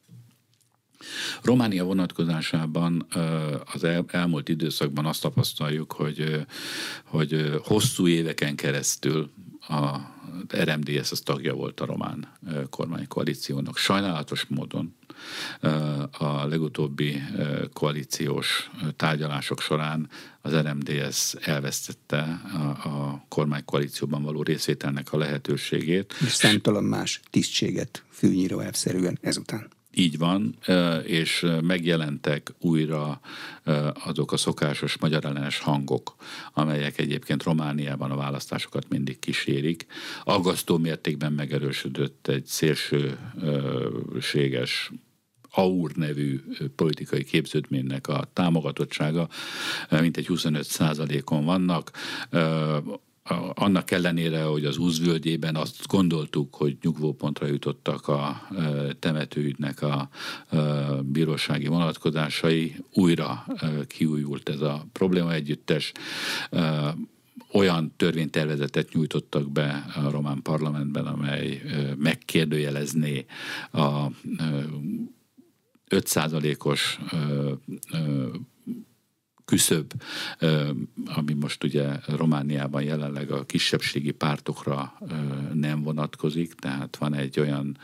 Románia 1.41 1.83
vonatkozásában 1.83 3.07
az 3.73 3.83
elmúlt 4.07 4.49
időszakban 4.49 5.05
azt 5.05 5.21
tapasztaljuk, 5.21 5.91
hogy, 5.91 6.45
hogy 7.03 7.59
hosszú 7.63 8.07
éveken 8.07 8.55
keresztül 8.55 9.31
a 9.59 10.13
RMDS 10.53 11.11
az 11.11 11.19
tagja 11.19 11.53
volt 11.53 11.79
a 11.79 11.85
román 11.85 12.27
kormánykoalíciónak. 12.69 13.77
Sajnálatos 13.77 14.45
módon 14.49 14.95
a 16.11 16.45
legutóbbi 16.45 17.21
koalíciós 17.73 18.69
tárgyalások 18.95 19.61
során 19.61 20.09
az 20.41 20.53
RMDS 20.53 21.33
elvesztette 21.41 22.41
a, 22.53 22.87
a 22.87 23.25
kormánykoalícióban 23.27 24.23
való 24.23 24.43
részvételnek 24.43 25.13
a 25.13 25.17
lehetőségét. 25.17 26.13
És 26.25 26.31
számtalan 26.31 26.83
más 26.83 27.21
tisztséget 27.29 28.03
fűnyíró 28.09 28.59
elvszerűen 28.59 29.17
ezután. 29.21 29.74
Így 29.97 30.17
van, 30.17 30.55
és 31.03 31.45
megjelentek 31.61 32.53
újra 32.59 33.19
azok 34.05 34.31
a 34.31 34.37
szokásos 34.37 34.97
magyar 34.97 35.25
ellenes 35.25 35.59
hangok, 35.59 36.15
amelyek 36.53 36.99
egyébként 36.99 37.43
Romániában 37.43 38.11
a 38.11 38.15
választásokat 38.15 38.89
mindig 38.89 39.19
kísérik. 39.19 39.85
Aggasztó 40.23 40.77
mértékben 40.77 41.33
megerősödött 41.33 42.27
egy 42.27 42.45
szélsőséges 42.45 43.11
AUR 45.51 45.91
nevű 45.91 46.43
politikai 46.75 47.23
képződménynek 47.23 48.07
a 48.07 48.29
támogatottsága, 48.33 49.29
mintegy 49.89 50.27
25 50.27 50.63
százalékon 50.63 51.45
vannak 51.45 51.91
annak 53.53 53.91
ellenére, 53.91 54.43
hogy 54.43 54.65
az 54.65 54.77
úzvölgyében 54.77 55.55
azt 55.55 55.87
gondoltuk, 55.87 56.55
hogy 56.55 56.77
nyugvópontra 56.81 57.47
jutottak 57.47 58.07
a 58.07 58.47
temetőügynek 58.99 59.81
a 59.81 60.09
bírósági 61.01 61.67
vonatkozásai, 61.67 62.75
újra 62.93 63.45
kiújult 63.87 64.49
ez 64.49 64.61
a 64.61 64.85
probléma. 64.91 65.33
Együttes 65.33 65.91
olyan 67.51 67.93
törvénytervezetet 67.97 68.93
nyújtottak 68.93 69.51
be 69.51 69.85
a 69.95 70.09
román 70.09 70.41
parlamentben, 70.41 71.05
amely 71.05 71.61
megkérdőjelezné 71.97 73.25
a 73.71 74.07
5%-os 75.89 76.99
küszöb, 79.45 79.91
ami 81.05 81.33
most 81.33 81.63
ugye 81.63 81.87
Romániában 82.07 82.83
jelenleg 82.83 83.31
a 83.31 83.45
kisebbségi 83.45 84.11
pártokra 84.11 84.93
nem 85.53 85.83
vonatkozik, 85.83 86.53
tehát 86.53 86.97
van 86.97 87.13
egy 87.13 87.39
olyan 87.39 87.77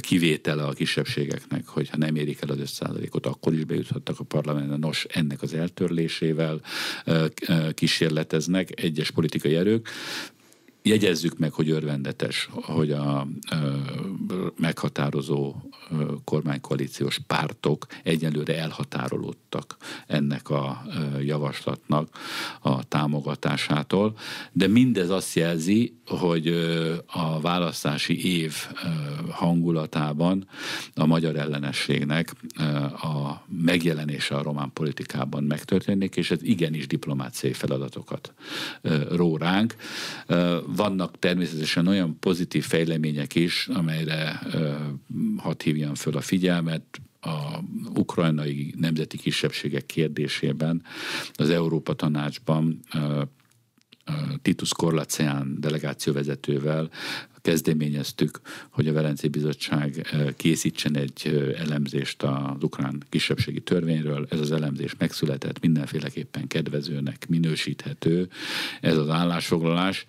kivétele 0.00 0.62
a 0.62 0.72
kisebbségeknek, 0.72 1.66
hogy 1.66 1.88
ha 1.88 1.96
nem 1.96 2.16
érik 2.16 2.40
el 2.40 2.48
az 2.48 2.80
5%-ot, 2.80 3.26
akkor 3.26 3.52
is 3.52 3.64
bejuthattak 3.64 4.20
a 4.20 4.24
parlamentbe. 4.24 4.76
Nos, 4.76 5.04
ennek 5.04 5.42
az 5.42 5.54
eltörlésével 5.54 6.60
kísérleteznek 7.74 8.82
egyes 8.82 9.10
politikai 9.10 9.54
erők, 9.54 9.88
jegyezzük 10.86 11.38
meg, 11.38 11.52
hogy 11.52 11.70
örvendetes, 11.70 12.48
hogy 12.52 12.90
a 12.90 13.26
meghatározó 14.56 15.54
kormánykoalíciós 16.24 17.18
pártok 17.26 17.86
egyelőre 18.02 18.58
elhatárolódtak 18.58 19.76
ennek 20.06 20.50
a 20.50 20.82
javaslatnak 21.20 22.08
a 22.60 22.84
támogatásától, 22.84 24.16
de 24.52 24.66
mindez 24.66 25.10
azt 25.10 25.34
jelzi, 25.34 25.96
hogy 26.06 26.48
a 27.06 27.40
választási 27.40 28.40
év 28.40 28.54
hangulatában 29.30 30.48
a 30.94 31.06
magyar 31.06 31.36
ellenességnek 31.36 32.32
a 33.02 33.44
megjelenése 33.48 34.34
a 34.34 34.42
román 34.42 34.70
politikában 34.72 35.44
megtörténik, 35.44 36.16
és 36.16 36.30
ez 36.30 36.42
igenis 36.42 36.86
diplomáciai 36.86 37.52
feladatokat 37.52 38.34
ró 39.10 39.36
ránk 39.36 39.74
vannak 40.76 41.18
természetesen 41.18 41.86
olyan 41.86 42.18
pozitív 42.18 42.64
fejlemények 42.64 43.34
is, 43.34 43.68
amelyre 43.68 44.40
hat 45.36 45.62
hívjam 45.62 45.94
föl 45.94 46.16
a 46.16 46.20
figyelmet, 46.20 47.00
a 47.20 47.58
ukrajnai 47.94 48.74
nemzeti 48.76 49.16
kisebbségek 49.16 49.86
kérdésében 49.86 50.82
az 51.34 51.50
Európa 51.50 51.94
Tanácsban 51.94 52.80
Titus 54.42 54.72
Korlaceán 54.72 55.56
delegációvezetővel 55.60 56.90
kezdeményeztük, 57.46 58.40
hogy 58.70 58.88
a 58.88 58.92
Velencei 58.92 59.28
Bizottság 59.28 60.08
eh, 60.10 60.26
készítsen 60.36 60.96
egy 60.96 61.22
eh, 61.24 61.60
elemzést 61.60 62.22
az 62.22 62.62
ukrán 62.62 63.02
kisebbségi 63.08 63.60
törvényről. 63.60 64.26
Ez 64.30 64.40
az 64.40 64.52
elemzés 64.52 64.94
megszületett, 64.98 65.60
mindenféleképpen 65.60 66.46
kedvezőnek 66.46 67.28
minősíthető 67.28 68.28
ez 68.80 68.96
az 68.96 69.08
állásfoglalás, 69.08 70.04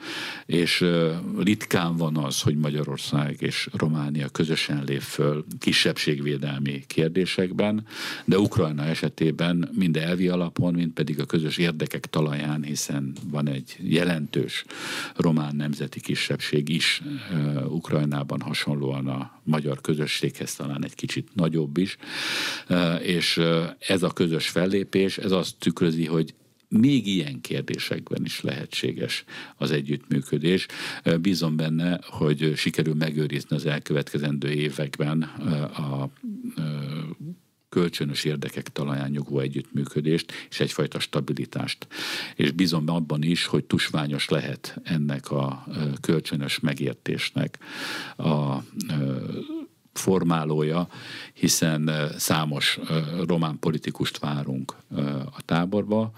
és 0.46 0.82
eh, 0.82 1.18
ritkán 1.40 1.98
van 1.98 2.18
az, 2.18 2.42
hogy 2.42 2.56
Magyarország 2.56 3.36
és 3.40 3.70
Románia 3.74 4.30
közösen 4.30 4.84
lép 4.86 5.02
föl 5.02 5.46
kisebbségvédelmi 5.60 6.84
kérdésekben, 6.88 7.86
de 8.26 8.40
Ukrajna 8.40 8.84
esetében 8.84 9.70
mind 9.74 9.98
elvi 9.98 10.28
alapon, 10.28 10.74
mind 10.74 10.92
pedig 10.92 11.20
a 11.20 11.26
közös 11.26 11.58
érdekek 11.58 12.06
talaján, 12.06 12.64
hiszen 12.64 13.16
van 13.30 13.48
egy 13.48 13.78
jelentős 13.82 14.66
román 15.16 15.56
nemzeti 15.56 16.00
kisebbség 16.00 16.70
is 16.70 17.02
Ukrajnában 17.68 18.42
hasonlóan 18.42 19.08
a 19.08 19.42
magyar 19.44 19.82
közösséghez 19.82 20.56
talán 20.56 20.84
egy 20.84 20.96
kicsit 20.96 21.30
nagyobb 21.34 21.78
is, 21.78 21.98
és 23.02 23.42
ez 23.80 24.04
a 24.04 24.10
közös 24.10 24.50
fellépés, 24.50 25.18
ez 25.18 25.32
azt 25.32 25.56
tükrözi, 25.60 26.06
hogy 26.06 26.34
még 26.70 27.08
ilyen 27.08 27.42
kérdésekben 27.42 28.26
is 28.26 28.42
lehetséges 28.42 29.24
az 29.56 29.72
együttműködés. 29.72 30.66
Bízom 31.22 31.56
benne, 31.56 32.00
hogy 32.04 32.54
sikerül 32.56 32.94
megőrizni 32.94 33.56
az 33.56 33.66
elkövetkezendő 33.66 34.50
években 34.50 35.22
a 35.22 36.10
kölcsönös 37.78 38.24
érdekek 38.24 38.70
talaján 38.70 39.10
nyugvó 39.10 39.40
együttműködést 39.40 40.32
és 40.50 40.60
egyfajta 40.60 41.00
stabilitást. 41.00 41.88
És 42.36 42.52
bízom 42.52 42.90
abban 42.90 43.24
is, 43.24 43.46
hogy 43.46 43.64
tusványos 43.64 44.30
lehet 44.30 44.82
ennek 44.84 45.32
a 45.32 45.68
kölcsönös 46.02 46.60
megértésnek 46.60 47.58
a 48.18 48.58
formálója, 49.98 50.88
hiszen 51.34 51.92
számos 52.18 52.80
román 53.28 53.60
politikust 53.60 54.20
várunk 54.20 54.76
a 55.36 55.42
táborba, 55.46 56.12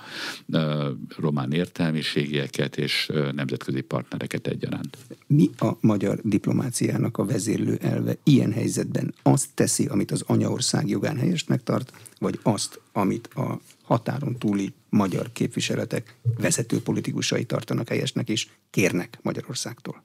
román 1.17 1.51
értelmiségieket 1.51 2.77
és 2.77 3.11
nemzetközi 3.35 3.81
partnereket 3.81 4.47
egyaránt. 4.47 4.97
Mi 5.27 5.49
a 5.57 5.71
magyar 5.79 6.19
diplomáciának 6.23 7.17
a 7.17 7.25
vezérlő 7.25 7.77
elve 7.81 8.15
ilyen 8.23 8.51
helyzetben? 8.51 9.13
Azt 9.23 9.49
teszi, 9.53 9.85
amit 9.85 10.11
az 10.11 10.23
anyaország 10.27 10.87
jogán 10.89 11.17
helyesnek 11.17 11.63
tart, 11.63 11.93
vagy 12.19 12.39
azt, 12.43 12.81
amit 12.91 13.27
a 13.27 13.59
határon 13.83 14.37
túli 14.37 14.73
magyar 14.89 15.31
képviseletek 15.33 16.15
vezető 16.37 16.81
politikusai 16.81 17.43
tartanak 17.43 17.87
helyesnek 17.87 18.29
és 18.29 18.47
kérnek 18.69 19.19
Magyarországtól? 19.21 20.03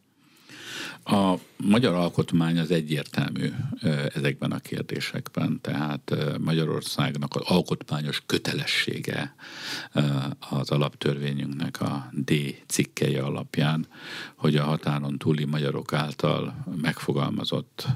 A 1.04 1.34
magyar 1.56 1.94
alkotmány 1.94 2.58
az 2.58 2.70
egyértelmű 2.70 3.50
ezekben 4.14 4.52
a 4.52 4.58
kérdésekben, 4.58 5.60
tehát 5.60 6.14
Magyarországnak 6.38 7.34
az 7.36 7.42
alkotmányos 7.44 8.22
kötelessége 8.26 9.34
az 10.50 10.70
alaptörvényünknek 10.70 11.80
a 11.80 12.10
D 12.12 12.32
cikkeje 12.66 13.22
alapján, 13.22 13.86
hogy 14.36 14.56
a 14.56 14.64
határon 14.64 15.18
túli 15.18 15.44
magyarok 15.44 15.92
által 15.92 16.64
megfogalmazott 16.80 17.86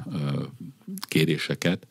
kéréseket, 1.00 1.86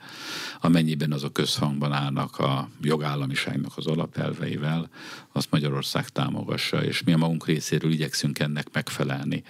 amennyiben 0.61 1.11
azok 1.11 1.33
közhangban 1.33 1.91
állnak 1.91 2.39
a 2.39 2.69
jogállamiságnak 2.81 3.71
az 3.75 3.87
alapelveivel, 3.87 4.89
azt 5.31 5.51
Magyarország 5.51 6.09
támogassa, 6.09 6.83
és 6.83 7.03
mi 7.03 7.13
a 7.13 7.17
magunk 7.17 7.45
részéről 7.45 7.91
igyekszünk 7.91 8.39
ennek 8.39 8.67
megfelelni. 8.73 9.43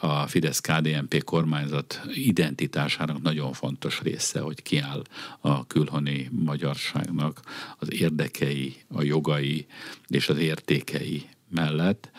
A 0.00 0.26
Fidesz-KDNP 0.66 1.24
kormányzat 1.24 2.00
identitásának 2.14 3.22
nagyon 3.22 3.52
fontos 3.52 4.00
része, 4.02 4.40
hogy 4.40 4.62
kiáll 4.62 5.02
a 5.40 5.66
külhoni 5.66 6.30
magyarságnak 6.32 7.40
az 7.78 7.92
érdekei, 7.92 8.74
a 8.88 9.02
jogai 9.02 9.66
és 10.08 10.28
az 10.28 10.38
értékei 10.38 11.22
mellett 11.50 12.10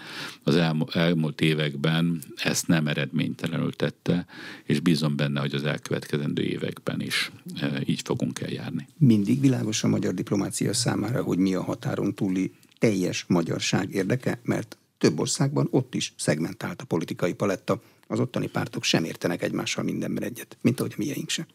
az 0.43 0.55
elmúlt 0.91 1.41
években 1.41 2.21
ezt 2.35 2.67
nem 2.67 2.87
eredménytelenül 2.87 3.73
tette, 3.73 4.25
és 4.63 4.79
bízom 4.79 5.15
benne, 5.15 5.39
hogy 5.39 5.53
az 5.53 5.63
elkövetkezendő 5.63 6.43
években 6.43 7.01
is 7.01 7.31
e, 7.59 7.81
így 7.85 8.01
fogunk 8.03 8.39
eljárni. 8.39 8.87
Mindig 8.97 9.39
világos 9.39 9.83
a 9.83 9.87
magyar 9.87 10.13
diplomácia 10.13 10.73
számára, 10.73 11.23
hogy 11.23 11.37
mi 11.37 11.53
a 11.53 11.63
határon 11.63 12.13
túli 12.13 12.51
teljes 12.79 13.25
magyarság 13.27 13.93
érdeke, 13.93 14.39
mert 14.43 14.77
több 14.97 15.19
országban 15.19 15.67
ott 15.71 15.95
is 15.95 16.13
szegmentált 16.17 16.81
a 16.81 16.85
politikai 16.85 17.33
paletta, 17.33 17.81
az 18.07 18.19
ottani 18.19 18.47
pártok 18.47 18.83
sem 18.83 19.03
értenek 19.03 19.43
egymással 19.43 19.83
mindenben 19.83 20.23
egyet, 20.23 20.57
mint 20.61 20.79
ahogy 20.79 20.93
a 20.93 20.99
mieink 20.99 21.29
sem. 21.29 21.45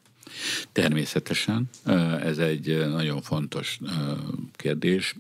Természetesen, 0.73 1.71
ez 2.23 2.39
egy 2.39 2.89
nagyon 2.89 3.23
fontos 3.23 3.79
kérdés. 4.53 5.17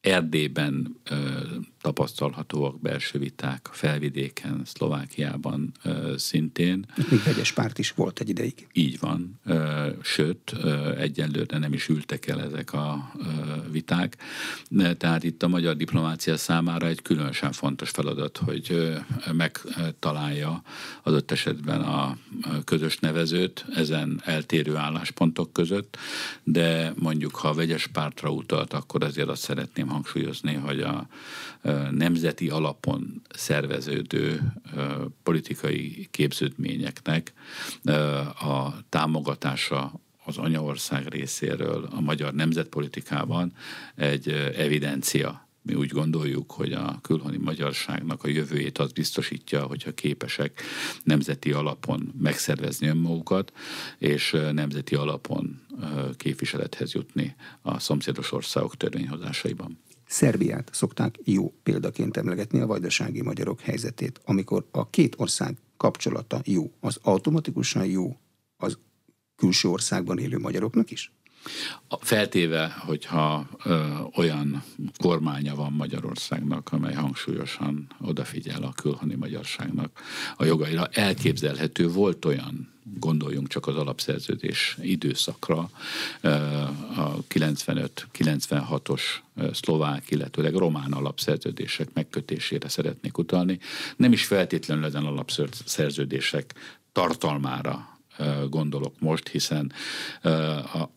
Erdélyben 0.00 1.00
tapasztalhatóak 1.80 2.80
belső 2.80 3.18
viták, 3.18 3.68
felvidéken, 3.72 4.62
Szlovákiában 4.64 5.72
ö, 5.82 6.14
szintén. 6.16 6.86
Még 7.10 7.22
vegyes 7.22 7.52
párt 7.52 7.78
is 7.78 7.90
volt 7.90 8.20
egy 8.20 8.28
ideig. 8.28 8.66
Így 8.72 8.98
van, 8.98 9.40
ö, 9.44 9.88
sőt, 10.02 10.52
ö, 10.62 10.96
egyenlőre 10.96 11.58
nem 11.58 11.72
is 11.72 11.88
ültek 11.88 12.26
el 12.26 12.42
ezek 12.42 12.72
a 12.72 13.12
ö, 13.18 13.24
viták. 13.70 14.16
Tehát 14.96 15.24
itt 15.24 15.42
a 15.42 15.48
magyar 15.48 15.76
diplomácia 15.76 16.36
számára 16.36 16.86
egy 16.86 17.02
különösen 17.02 17.52
fontos 17.52 17.90
feladat, 17.90 18.36
hogy 18.36 18.66
ö, 18.70 18.96
megtalálja 19.32 20.62
ott 21.04 21.30
esetben 21.30 21.80
a 21.80 22.16
közös 22.64 22.98
nevezőt 22.98 23.64
ezen 23.74 24.20
eltérő 24.24 24.76
álláspontok 24.76 25.52
között, 25.52 25.96
de 26.42 26.92
mondjuk 26.98 27.34
ha 27.34 27.48
a 27.48 27.54
vegyes 27.54 27.86
pártra 27.86 28.30
utalt, 28.30 28.72
akkor 28.72 29.04
azért 29.04 29.28
azt 29.28 29.42
szeretném 29.42 29.88
hangsúlyozni, 29.88 30.54
hogy 30.54 30.80
a 30.80 31.06
nemzeti 31.90 32.48
alapon 32.48 33.22
szerveződő 33.34 34.52
politikai 35.22 36.08
képződményeknek 36.10 37.32
a 38.40 38.88
támogatása 38.88 39.92
az 40.24 40.38
anyaország 40.38 41.08
részéről 41.08 41.88
a 41.90 42.00
magyar 42.00 42.34
nemzetpolitikában 42.34 43.52
egy 43.94 44.28
evidencia 44.56 45.48
mi 45.62 45.74
úgy 45.74 45.88
gondoljuk, 45.88 46.52
hogy 46.52 46.72
a 46.72 46.98
külhoni 47.02 47.36
magyarságnak 47.36 48.24
a 48.24 48.28
jövőjét 48.28 48.78
az 48.78 48.92
biztosítja, 48.92 49.62
hogyha 49.62 49.94
képesek 49.94 50.62
nemzeti 51.04 51.52
alapon 51.52 52.12
megszervezni 52.18 52.86
önmagukat, 52.86 53.52
és 53.98 54.36
nemzeti 54.52 54.94
alapon 54.94 55.60
képviselethez 56.16 56.92
jutni 56.92 57.34
a 57.62 57.78
szomszédos 57.78 58.32
országok 58.32 58.76
törvényhozásaiban. 58.76 59.78
Szerbiát 60.10 60.70
szokták 60.72 61.18
jó 61.24 61.52
példaként 61.62 62.16
emlegetni 62.16 62.60
a 62.60 62.66
vajdasági 62.66 63.22
magyarok 63.22 63.60
helyzetét, 63.60 64.20
amikor 64.24 64.68
a 64.70 64.90
két 64.90 65.14
ország 65.18 65.56
kapcsolata 65.76 66.40
jó, 66.44 66.72
az 66.80 66.98
automatikusan 67.02 67.86
jó 67.86 68.16
az 68.56 68.78
külső 69.36 69.68
országban 69.68 70.18
élő 70.18 70.38
magyaroknak 70.38 70.90
is? 70.90 71.12
Feltéve, 72.00 72.76
hogyha 72.78 73.48
ö, 73.64 73.86
olyan 74.14 74.62
kormánya 74.96 75.54
van 75.54 75.72
Magyarországnak, 75.72 76.72
amely 76.72 76.94
hangsúlyosan 76.94 77.86
odafigyel 78.00 78.62
a 78.62 78.72
külhoni 78.72 79.14
magyarságnak 79.14 80.00
a 80.36 80.44
jogaira, 80.44 80.86
elképzelhető 80.86 81.88
volt 81.88 82.24
olyan 82.24 82.70
gondoljunk 82.98 83.48
csak 83.48 83.66
az 83.66 83.76
alapszerződés 83.76 84.76
időszakra, 84.80 85.70
a 86.96 87.24
95-96-os 87.28 89.02
szlovák, 89.52 90.10
illetőleg 90.10 90.54
román 90.54 90.92
alapszerződések 90.92 91.88
megkötésére 91.92 92.68
szeretnék 92.68 93.18
utalni. 93.18 93.58
Nem 93.96 94.12
is 94.12 94.24
feltétlenül 94.24 94.84
ezen 94.84 95.04
alapszerződések 95.04 96.54
tartalmára 96.92 97.89
gondolok 98.48 98.94
most, 99.00 99.28
hiszen 99.28 99.72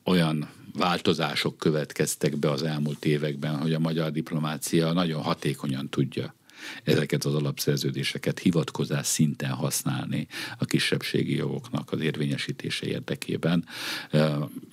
olyan 0.04 0.50
változások 0.74 1.58
következtek 1.58 2.38
be 2.38 2.50
az 2.52 2.64
elmúlt 2.64 3.06
években, 3.06 3.58
hogy 3.58 3.74
a 3.74 3.80
magyar 3.80 4.12
diplomácia 4.12 4.94
nagyon 4.94 5.22
hatékonyan 5.22 5.90
tudja 5.90 6.34
ezeket 6.84 7.24
az 7.24 7.34
alapszerződéseket 7.34 8.40
hivatkozás 8.40 9.08
szinten 9.08 9.50
használni 9.50 10.28
a 10.58 10.66
kisebbségi 10.66 11.36
jogoknak 11.36 11.92
az 11.92 12.02
érvényesítése 12.02 12.86
érdekében, 12.86 13.66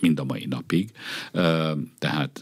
mind 0.01 0.19
a 0.19 0.25
mai 0.25 0.47
napig. 0.47 0.91
Tehát 1.99 2.41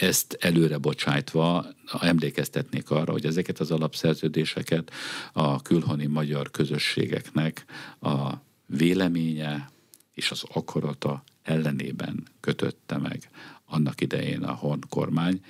ezt 0.00 0.36
előre 0.40 0.78
bocsájtva 0.78 1.66
emlékeztetnék 2.00 2.90
arra, 2.90 3.12
hogy 3.12 3.26
ezeket 3.26 3.60
az 3.60 3.70
alapszerződéseket 3.70 4.90
a 5.32 5.62
külhoni 5.62 6.06
magyar 6.06 6.50
közösségeknek 6.50 7.64
a 8.00 8.48
véleménye 8.76 9.70
és 10.12 10.30
az 10.30 10.44
akarata 10.52 11.22
ellenében 11.42 12.26
kötötte 12.40 12.98
meg 12.98 13.30
annak 13.70 14.00
idején 14.00 14.42
a 14.42 14.52
Horn 14.52 14.80
kormány, 14.88 15.40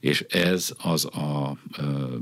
és 0.00 0.20
ez 0.28 0.72
az 0.82 1.04
a 1.04 1.58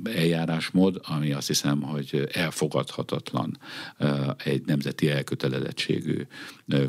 eljárásmód, 0.04 1.00
ami 1.02 1.32
azt 1.32 1.46
hiszem, 1.46 1.82
hogy 1.82 2.28
elfogadhatatlan 2.32 3.58
egy 4.44 4.62
nemzeti 4.66 5.10
elkötelezettségű 5.10 6.26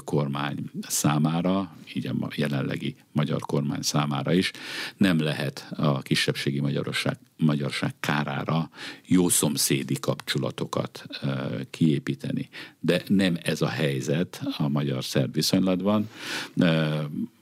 kormány 0.03 0.69
számára, 0.81 1.75
így 1.93 2.07
a 2.07 2.13
jelenlegi 2.35 2.95
magyar 3.11 3.39
kormány 3.39 3.81
számára 3.81 4.33
is, 4.33 4.51
nem 4.97 5.19
lehet 5.19 5.67
a 5.75 6.01
kisebbségi 6.01 6.59
magyarosság, 6.59 7.17
magyarság 7.37 7.93
kárára 7.99 8.69
jó 9.05 9.29
szomszédi 9.29 9.99
kapcsolatokat 9.99 11.05
kiépíteni. 11.69 12.49
De 12.79 13.01
nem 13.07 13.37
ez 13.43 13.61
a 13.61 13.67
helyzet 13.67 14.41
a 14.57 14.67
magyar-szerb 14.67 15.33
viszonylatban 15.33 16.09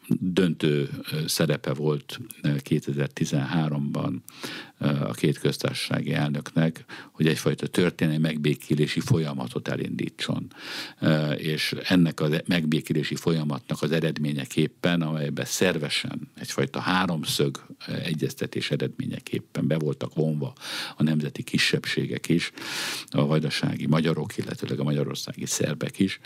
döntő 0.10 0.90
szerepe 1.26 1.74
volt 1.74 2.20
2013-ban 2.44 4.14
a 4.80 5.12
két 5.12 5.40
köztársasági 5.40 6.14
elnöknek, 6.14 6.86
hogy 7.12 7.28
egyfajta 7.28 7.68
történelmi 7.68 8.22
megbékélési 8.22 9.00
folyamatot 9.00 9.68
elindítson. 9.68 10.54
És 11.38 11.76
ennek 11.84 12.20
a 12.20 12.30
megbékélési 12.46 13.16
folyamatnak 13.16 13.82
az 13.82 13.92
eredményeképpen, 13.92 15.02
amelyben 15.02 15.46
szervesen 15.46 16.30
egyfajta 16.36 16.80
háromszög 16.80 17.66
egyeztetés 18.04 18.72
eredményeképpen 18.72 19.68
be 19.68 19.78
voltak 19.78 20.16
vonva 20.16 20.54
a 20.98 21.04
nemzeti 21.04 21.44
kisebbségek 21.44 22.30
is, 22.30 22.52
a 23.10 23.26
vajdasági 23.26 23.88
magyarok, 23.88 24.38
illetőleg 24.38 24.80
a 24.80 24.84
magyarországi 24.84 25.46
szerbek 25.46 26.00
is, 26.00 26.20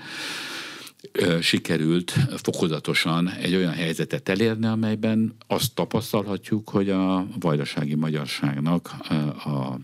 sikerült 1.41 2.13
fokozatosan 2.35 3.29
egy 3.29 3.55
olyan 3.55 3.73
helyzetet 3.73 4.29
elérni, 4.29 4.65
amelyben 4.65 5.35
azt 5.47 5.73
tapasztalhatjuk, 5.75 6.69
hogy 6.69 6.89
a 6.89 7.27
vajdasági 7.39 7.95
magyarságnak 7.95 8.89
a 9.45 9.75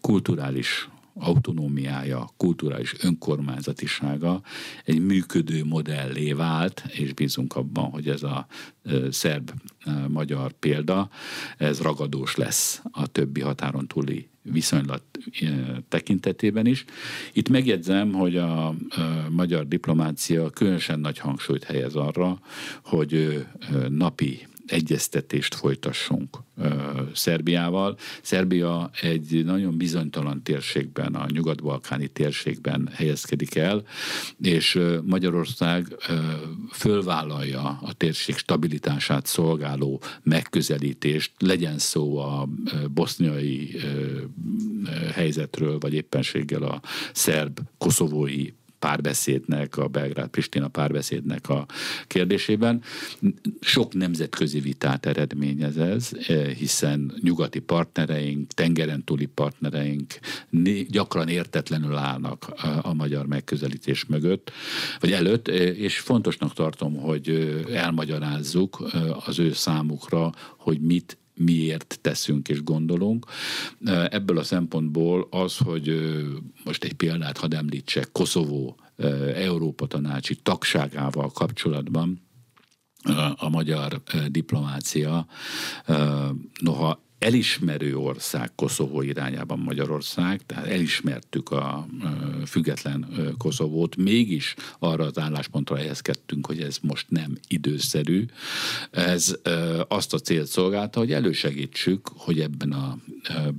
kulturális 0.00 0.88
autonómiája, 1.18 2.30
kulturális 2.36 2.94
önkormányzatisága 3.02 4.42
egy 4.84 5.00
működő 5.00 5.64
modellé 5.64 6.32
vált, 6.32 6.84
és 6.88 7.12
bízunk 7.12 7.56
abban, 7.56 7.90
hogy 7.90 8.08
ez 8.08 8.22
a 8.22 8.46
szerb-magyar 9.10 10.52
példa, 10.52 11.08
ez 11.56 11.80
ragadós 11.80 12.36
lesz 12.36 12.82
a 12.90 13.06
többi 13.06 13.40
határon 13.40 13.86
túli 13.86 14.28
viszonylat 14.42 15.02
tekintetében 15.88 16.66
is. 16.66 16.84
Itt 17.32 17.48
megjegyzem, 17.48 18.12
hogy 18.12 18.36
a, 18.36 18.74
magyar 19.30 19.68
diplomácia 19.68 20.50
különösen 20.50 21.00
nagy 21.00 21.18
hangsúlyt 21.18 21.64
helyez 21.64 21.94
arra, 21.94 22.40
hogy 22.82 23.44
napi 23.88 24.46
egyeztetést 24.66 25.54
folytassunk 25.54 26.38
Szerbiával. 27.12 27.96
Szerbia 28.22 28.90
egy 29.00 29.44
nagyon 29.44 29.76
bizonytalan 29.76 30.42
térségben, 30.42 31.14
a 31.14 31.26
nyugat-balkáni 31.28 32.06
térségben 32.08 32.88
helyezkedik 32.92 33.54
el, 33.54 33.82
és 34.42 34.80
Magyarország 35.04 35.96
fölvállalja 36.72 37.78
a 37.82 37.92
térség 37.92 38.36
stabilitását 38.36 39.26
szolgáló 39.26 40.02
megközelítést, 40.22 41.32
legyen 41.38 41.78
szó 41.78 42.18
a 42.18 42.48
boszniai 42.90 43.76
helyzetről, 45.12 45.78
vagy 45.78 45.94
éppenséggel 45.94 46.62
a 46.62 46.80
szerb-koszovói 47.12 48.48
párbeszédnek, 48.78 49.76
a 49.76 49.88
Belgrád-Pristina 49.88 50.68
párbeszédnek 50.68 51.48
a 51.48 51.66
kérdésében. 52.06 52.82
Sok 53.60 53.94
nemzetközi 53.94 54.60
vitát 54.60 55.06
eredményez 55.06 55.76
ez, 55.76 56.10
hiszen 56.58 57.12
nyugati 57.20 57.58
partnereink, 57.58 58.52
tengeren 58.52 59.04
túli 59.04 59.26
partnereink 59.26 60.18
gyakran 60.88 61.28
értetlenül 61.28 61.96
állnak 61.96 62.52
a 62.82 62.94
magyar 62.94 63.26
megközelítés 63.26 64.04
mögött, 64.04 64.52
vagy 65.00 65.12
előtt, 65.12 65.48
és 65.48 65.98
fontosnak 65.98 66.52
tartom, 66.52 66.96
hogy 66.96 67.64
elmagyarázzuk 67.72 68.82
az 69.26 69.38
ő 69.38 69.52
számukra, 69.52 70.32
hogy 70.56 70.80
mit 70.80 71.18
miért 71.36 71.98
teszünk 72.00 72.48
és 72.48 72.62
gondolunk. 72.62 73.26
Ebből 74.08 74.38
a 74.38 74.42
szempontból 74.42 75.26
az, 75.30 75.56
hogy 75.56 76.12
most 76.64 76.84
egy 76.84 76.92
példát 76.92 77.38
hadd 77.38 77.54
említsek, 77.54 78.12
Koszovó 78.12 78.76
Európa 79.34 79.86
Tanácsi 79.86 80.34
tagságával 80.34 81.30
kapcsolatban, 81.30 82.24
a 83.36 83.48
magyar 83.48 84.02
diplomácia, 84.28 85.26
noha 86.60 87.05
elismerő 87.18 87.96
ország 87.96 88.50
Koszovó 88.54 89.02
irányában 89.02 89.58
Magyarország, 89.58 90.40
tehát 90.46 90.66
elismertük 90.66 91.50
a 91.50 91.86
független 92.46 93.06
Koszovót, 93.38 93.96
mégis 93.96 94.54
arra 94.78 95.04
az 95.04 95.18
álláspontra 95.18 95.76
helyezkedtünk, 95.76 96.46
hogy 96.46 96.60
ez 96.60 96.78
most 96.82 97.06
nem 97.10 97.38
időszerű. 97.48 98.24
Ez 98.90 99.34
azt 99.88 100.14
a 100.14 100.18
célt 100.18 100.46
szolgálta, 100.46 100.98
hogy 100.98 101.12
elősegítsük, 101.12 102.08
hogy 102.16 102.40
ebben 102.40 102.72
a 102.72 102.98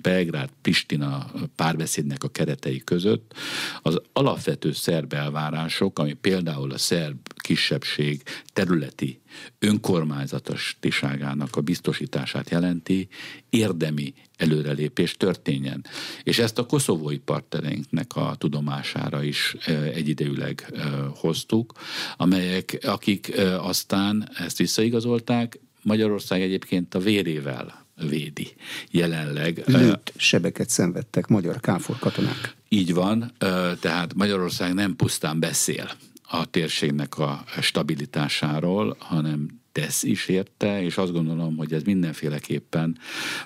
Belgrád-Pristina 0.02 1.32
párbeszédnek 1.56 2.24
a 2.24 2.28
keretei 2.30 2.82
között 2.84 3.34
az 3.82 4.02
alapvető 4.14 4.72
szerb 4.72 5.14
elvárások, 5.14 6.00
ami 6.00 6.14
például 6.14 6.72
a 6.72 6.78
szerb 6.78 7.18
kisebbség 7.48 8.22
területi 8.54 9.22
önkormányzatostiságának 9.60 11.56
a 11.56 11.62
biztosítását 11.62 12.50
jelenti, 12.50 13.08
érdemi 13.50 14.14
előrelépés 14.38 15.18
történjen. 15.18 15.86
És 16.24 16.40
ezt 16.40 16.58
a 16.58 16.66
koszovói 16.66 17.18
partnereinknek 17.18 18.16
a 18.16 18.36
tudomására 18.38 19.24
is 19.24 19.56
egyidejűleg 19.94 20.74
hoztuk, 21.16 21.74
amelyek, 22.18 22.78
akik 22.82 23.34
aztán 23.58 24.30
ezt 24.38 24.58
visszaigazolták, 24.58 25.60
Magyarország 25.82 26.42
egyébként 26.42 26.96
a 26.96 27.00
vérével 27.00 27.86
védi 28.10 28.56
jelenleg. 28.92 29.64
Lőtt 29.66 30.14
sebeket 30.16 30.70
szenvedtek 30.70 31.28
magyar 31.28 31.60
káfor 31.60 32.00
katonák. 32.00 32.56
Így 32.70 32.94
van, 32.94 33.32
tehát 33.80 34.14
Magyarország 34.14 34.74
nem 34.74 34.96
pusztán 34.96 35.40
beszél 35.40 35.92
a 36.30 36.46
térségnek 36.46 37.18
a 37.18 37.44
stabilitásáról, 37.62 38.96
hanem 39.00 39.48
tesz 39.72 40.04
is 40.04 40.28
érte, 40.28 40.82
és 40.82 40.98
azt 40.98 41.12
gondolom, 41.12 41.58
hogy 41.58 41.74
ez 41.74 41.84
mindenféleképpen 41.84 42.98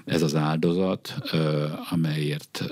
ez 0.05 0.21
az 0.21 0.35
áldozat, 0.35 1.15
amelyért 1.89 2.63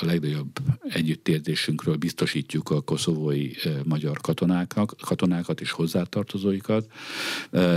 a 0.00 0.04
legnagyobb 0.04 0.58
együttérzésünkről 0.88 1.96
biztosítjuk 1.96 2.70
a 2.70 2.80
koszovói 2.80 3.50
magyar 3.84 4.20
katonákat, 4.20 4.94
katonákat 5.00 5.60
és 5.60 5.70
hozzátartozóikat. 5.70 6.92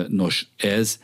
Nos, 0.07 0.47
ez 0.57 0.99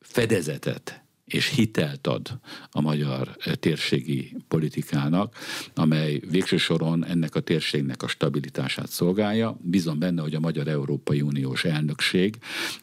fedezetet 0.00 1.02
és 1.28 1.48
hitelt 1.48 2.06
ad 2.06 2.38
a 2.70 2.80
magyar 2.80 3.36
eh, 3.38 3.54
térségi 3.54 4.36
politikának, 4.48 5.34
amely 5.74 6.20
végső 6.30 6.56
soron 6.56 7.04
ennek 7.04 7.34
a 7.34 7.40
térségnek 7.40 8.02
a 8.02 8.08
stabilitását 8.08 8.88
szolgálja. 8.88 9.58
Bízom 9.62 9.98
benne, 9.98 10.22
hogy 10.22 10.34
a 10.34 10.40
Magyar 10.40 10.68
Európai 10.68 11.20
Uniós 11.20 11.64
elnökség, 11.64 12.36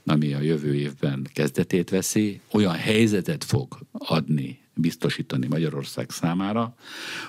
ami 0.06 0.34
a 0.34 0.42
jövő 0.42 0.76
évben 0.76 1.28
kezdetét 1.34 1.90
veszi, 1.90 2.42
olyan 2.52 2.76
helyzetet 2.76 3.44
fog 3.44 3.78
adni 3.92 4.65
biztosítani 4.76 5.48
Magyarország 5.48 6.10
számára, 6.10 6.76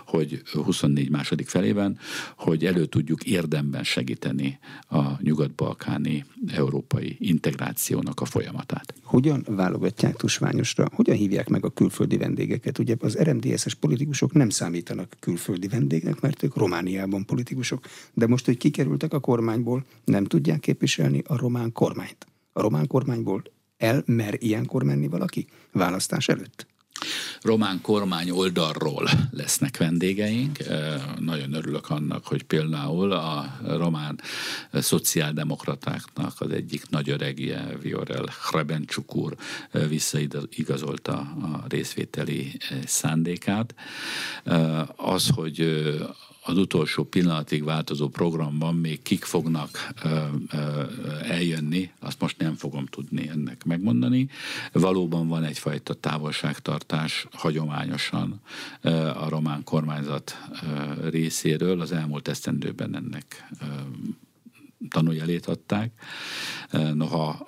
hogy 0.07 0.43
24 0.53 1.11
második 1.11 1.49
felében, 1.49 1.99
hogy 2.37 2.65
elő 2.65 2.87
tudjuk 2.87 3.25
érdemben 3.25 3.85
segíteni 3.85 4.59
a 4.89 5.23
nyugat-balkáni 5.23 6.25
európai 6.47 7.17
integrációnak 7.19 8.21
a 8.21 8.25
folyamatát. 8.25 8.95
Hogyan 9.03 9.45
válogatják 9.49 10.17
tusványosra? 10.17 10.89
Hogyan 10.93 11.17
hívják 11.17 11.49
meg 11.49 11.65
a 11.65 11.71
külföldi 11.71 12.17
vendégeket? 12.17 12.79
Ugye 12.79 12.95
az 12.99 13.19
RMDSZ-es 13.23 13.75
politikusok 13.75 14.33
nem 14.33 14.49
számítanak 14.49 15.17
külföldi 15.21 15.69
vendégnek, 15.69 16.21
mert 16.21 16.43
ők 16.43 16.57
Romániában 16.57 17.25
politikusok, 17.25 17.85
de 18.15 18.27
most, 18.27 18.45
hogy 18.45 18.57
kikerültek 18.57 19.13
a 19.13 19.21
kormányból, 19.21 19.85
nem 20.05 20.25
tudják 20.25 20.61
képviselni 20.61 21.23
a 21.27 21.37
román 21.37 21.73
kormányt. 21.73 22.27
A 22.53 22.61
román 22.61 22.87
kormányból 22.87 23.43
el 23.77 24.03
mer 24.07 24.37
ilyenkor 24.39 24.83
menni 24.83 25.09
valaki 25.09 25.47
választás 25.73 26.29
előtt? 26.29 26.67
Román 27.41 27.81
kormány 27.81 28.31
oldalról 28.31 29.09
lesznek 29.31 29.77
vendégeink. 29.77 30.59
Nagyon 31.19 31.53
örülök 31.53 31.91
annak, 31.91 32.27
hogy 32.27 32.43
például 32.43 33.13
a 33.13 33.59
román 33.67 34.21
szociáldemokratáknak 34.73 36.33
az 36.39 36.51
egyik 36.51 36.89
nagy 36.89 37.11
öregje, 37.11 37.77
Viorel 37.83 38.25
Hrebencsuk 38.51 39.17
úr 39.17 39.37
visszaigazolta 39.89 41.15
a 41.19 41.65
részvételi 41.69 42.59
szándékát. 42.87 43.75
Az, 44.97 45.29
hogy 45.35 45.85
az 46.47 46.59
utolsó 46.59 47.05
pillanatig 47.05 47.65
változó 47.65 48.09
programban 48.09 48.75
még 48.75 49.03
kik 49.03 49.25
fognak 49.25 49.93
ö, 50.05 50.09
ö, 50.53 50.83
eljönni, 51.23 51.91
azt 52.01 52.21
most 52.21 52.39
nem 52.39 52.55
fogom 52.55 52.87
tudni 52.87 53.29
ennek 53.29 53.65
megmondani. 53.65 54.29
Valóban 54.73 55.29
van 55.29 55.45
egyfajta 55.45 55.95
távolságtartás 55.95 57.27
hagyományosan 57.33 58.41
ö, 58.81 58.91
a 59.07 59.29
román 59.29 59.65
kormányzat 59.65 60.37
ö, 60.63 61.09
részéről. 61.09 61.81
Az 61.81 61.93
elmúlt 61.93 62.29
esztendőben 62.29 62.97
ennek 62.97 63.49
ö, 63.61 63.65
tanújelét 64.89 65.47
adták. 65.47 65.93
Noha 66.95 67.47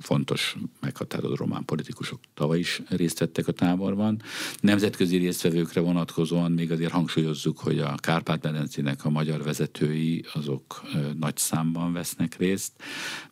fontos 0.00 0.56
meghatározó 0.80 1.34
román 1.34 1.64
politikusok 1.64 2.20
tavaly 2.34 2.58
is 2.58 2.82
részt 2.88 3.18
vettek 3.18 3.48
a 3.48 3.52
táborban. 3.52 4.22
Nemzetközi 4.60 5.16
résztvevőkre 5.16 5.80
vonatkozóan 5.80 6.52
még 6.52 6.72
azért 6.72 6.92
hangsúlyozzuk, 6.92 7.58
hogy 7.58 7.78
a 7.78 7.94
Kárpát-medencének 7.94 9.04
a 9.04 9.10
magyar 9.10 9.42
vezetői 9.42 10.24
azok 10.34 10.82
nagy 11.18 11.36
számban 11.36 11.92
vesznek 11.92 12.36
részt, 12.36 12.72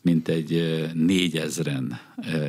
mint 0.01 0.29
egy 0.29 0.85
négyezren 0.95 2.01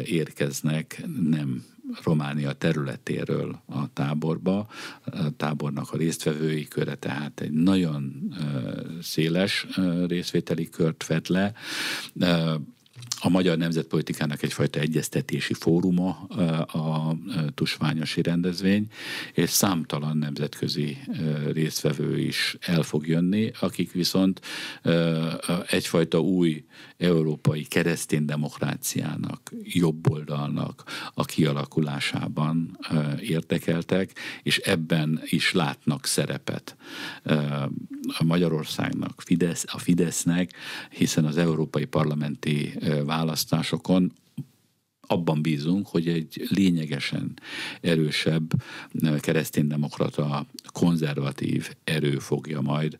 érkeznek 0.06 1.04
nem 1.30 1.64
Románia 2.04 2.54
területéről 2.54 3.62
a 3.66 3.94
táborba. 3.94 4.68
A 5.06 5.36
tábornak 5.38 5.92
a 5.92 5.98
résztvevői 5.98 6.68
köre 6.68 6.96
tehát 6.96 7.40
egy 7.40 7.52
nagyon 7.52 8.34
széles 9.02 9.68
részvételi 10.08 10.70
kört 10.70 11.08
vett 11.08 11.28
le 11.28 11.54
a 13.20 13.30
magyar 13.30 13.58
nemzetpolitikának 13.58 14.44
egyfajta 14.44 14.80
egyeztetési 14.80 15.54
fóruma 15.54 16.10
a 16.68 17.16
tusványosi 17.56 18.22
rendezvény, 18.22 18.88
és 19.34 19.50
számtalan 19.50 20.18
nemzetközi 20.18 20.98
résztvevő 21.52 22.20
is 22.20 22.58
el 22.60 22.82
fog 22.82 23.08
jönni, 23.08 23.52
akik 23.60 23.92
viszont 23.92 24.42
egyfajta 25.70 26.20
új 26.20 26.66
európai 26.98 27.64
keresztény 27.64 28.26
demokráciának, 28.26 29.52
jobboldalnak 29.64 30.84
a 31.14 31.26
kialakulásában 31.26 32.78
érdekeltek, 33.22 34.12
és 34.44 34.58
ebben 34.58 35.22
is 35.26 35.52
látnak 35.52 36.06
szerepet 36.06 36.76
a 38.18 38.24
Magyarországnak, 38.24 39.24
a 39.66 39.80
Fidesznek, 39.80 40.52
hiszen 40.90 41.26
az 41.26 41.38
európai 41.38 41.86
parlamenti 41.86 42.74
választásokon 43.08 44.12
abban 45.08 45.42
bízunk, 45.42 45.88
hogy 45.88 46.08
egy 46.08 46.48
lényegesen 46.50 47.34
erősebb 47.82 48.52
kereszténydemokrata, 49.20 50.46
konzervatív 50.74 51.70
erő 51.84 52.20
fogja 52.20 52.62
majd 52.62 52.98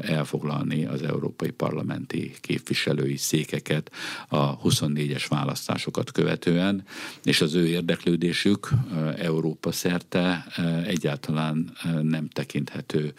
elfoglalni 0.00 0.84
az 0.84 1.02
európai 1.02 1.50
parlamenti 1.50 2.34
képviselői 2.40 3.16
székeket 3.16 3.92
a 4.28 4.58
24-es 4.58 5.24
választásokat 5.28 6.12
követően, 6.12 6.84
és 7.22 7.40
az 7.40 7.54
ő 7.54 7.66
érdeklődésük 7.66 8.70
Európa 9.16 9.72
szerte 9.72 10.46
egyáltalán 10.86 11.76
nem 12.02 12.28
tekinthető 12.28 13.14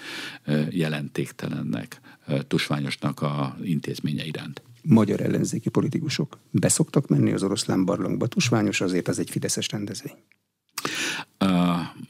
jelentéktelennek, 0.69 2.01
tusványosnak 2.47 3.21
a 3.21 3.57
intézménye 3.63 4.25
iránt 4.25 4.64
magyar 4.85 5.21
ellenzéki 5.21 5.69
politikusok 5.69 6.39
beszoktak 6.51 7.07
menni 7.07 7.31
az 7.31 7.43
oroszlán 7.43 7.85
barlangba. 7.85 8.27
Tusványos 8.27 8.81
azért 8.81 9.07
az 9.07 9.19
egy 9.19 9.29
fideszes 9.29 9.69
rendezvény. 9.69 10.15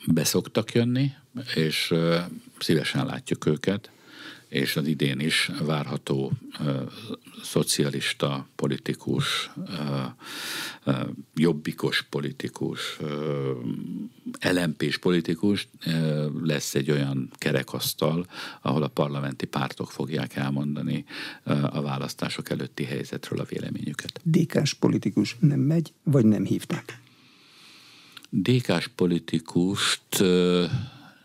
Beszoktak 0.07 0.71
jönni, 0.71 1.11
és 1.55 1.93
szívesen 2.59 3.05
látjuk 3.05 3.45
őket 3.45 3.89
és 4.47 4.76
az 4.76 4.88
idén 4.88 5.19
is 5.19 5.51
várható 5.59 6.32
szocialista 7.43 8.47
politikus, 8.55 9.51
jobbikos 11.36 12.02
politikus, 12.10 12.98
lmp 14.42 14.98
politikus 14.98 15.68
lesz 16.44 16.76
egy 16.76 16.92
olyan 16.92 17.32
kerekasztal, 17.34 18.26
ahol 18.62 18.84
a 18.84 18.88
parlamenti 18.88 19.46
pártok 19.46 19.92
fogják 19.92 20.36
elmondani 20.36 21.06
a 21.70 21.82
választások 21.82 22.50
előtti 22.50 22.84
helyzetről 22.84 23.40
a 23.40 23.44
véleményüket. 23.44 24.20
DK-s 24.24 24.74
politikus 24.74 25.36
nem 25.40 25.60
megy, 25.60 25.94
vagy 26.04 26.26
nem 26.26 26.46
hívták? 26.46 27.00
DK-s 28.30 28.88
politikust 28.96 30.24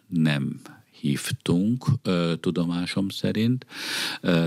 nem 0.07 0.61
hívtunk, 1.01 1.84
tudomásom 2.40 3.09
szerint, 3.09 3.66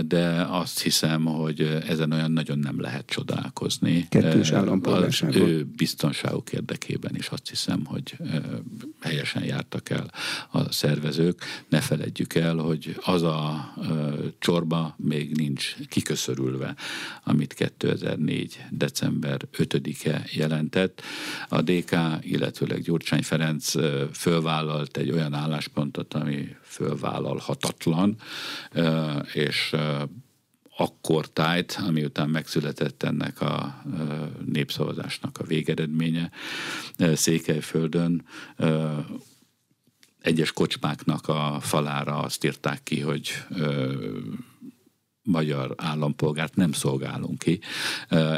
de 0.06 0.46
azt 0.50 0.82
hiszem, 0.82 1.26
hogy 1.26 1.62
ezen 1.88 2.12
olyan 2.12 2.32
nagyon 2.32 2.60
nem 2.60 2.82
lehet 2.82 3.06
csodálkozni. 3.06 4.08
Kettős 4.10 4.52
állampolgárságon. 4.52 5.42
Az 5.42 5.48
ő 5.48 5.64
biztonságuk 5.76 6.52
érdekében 6.52 7.16
is 7.16 7.28
azt 7.28 7.50
hiszem, 7.50 7.86
hogy 7.86 8.18
helyesen 9.02 9.44
jártak 9.44 9.90
el 9.90 10.12
a 10.52 10.72
szervezők. 10.72 11.42
Ne 11.70 11.82
feledjük 11.82 12.36
el, 12.36 12.56
hogy 12.56 12.98
az 13.04 13.22
a 13.22 13.74
csorba 14.40 14.96
még 14.98 15.36
nincs 15.36 15.76
kiköszörülve, 15.90 16.76
amit 17.24 17.54
2004. 17.54 18.66
december 18.70 19.42
5-e 19.58 20.26
jelentett. 20.32 21.02
A 21.50 21.62
DK, 21.62 21.98
illetőleg 22.22 22.82
Gyurcsány 22.82 23.24
Ferenc 23.24 23.72
fölvállalt 24.12 24.98
egy 24.98 25.12
olyan 25.12 25.34
álláspontot, 25.34 26.14
ami 26.14 26.43
fölvállalhatatlan, 26.62 28.16
és 29.34 29.76
akkor 30.78 31.30
tájt, 31.30 31.80
ami 31.88 32.04
után 32.04 32.30
megszületett 32.30 33.04
ennek 33.04 33.42
a 33.42 33.84
népszavazásnak 34.46 35.38
a 35.38 35.44
végeredménye 35.44 36.32
Székelyföldön, 37.14 38.26
egyes 40.22 40.52
kocsmáknak 40.52 41.28
a 41.28 41.58
falára 41.62 42.18
azt 42.18 42.44
írták 42.44 42.84
ki, 42.84 43.00
hogy 43.00 43.32
magyar 45.24 45.74
állampolgárt 45.78 46.56
nem 46.56 46.72
szolgálunk 46.72 47.38
ki. 47.38 47.60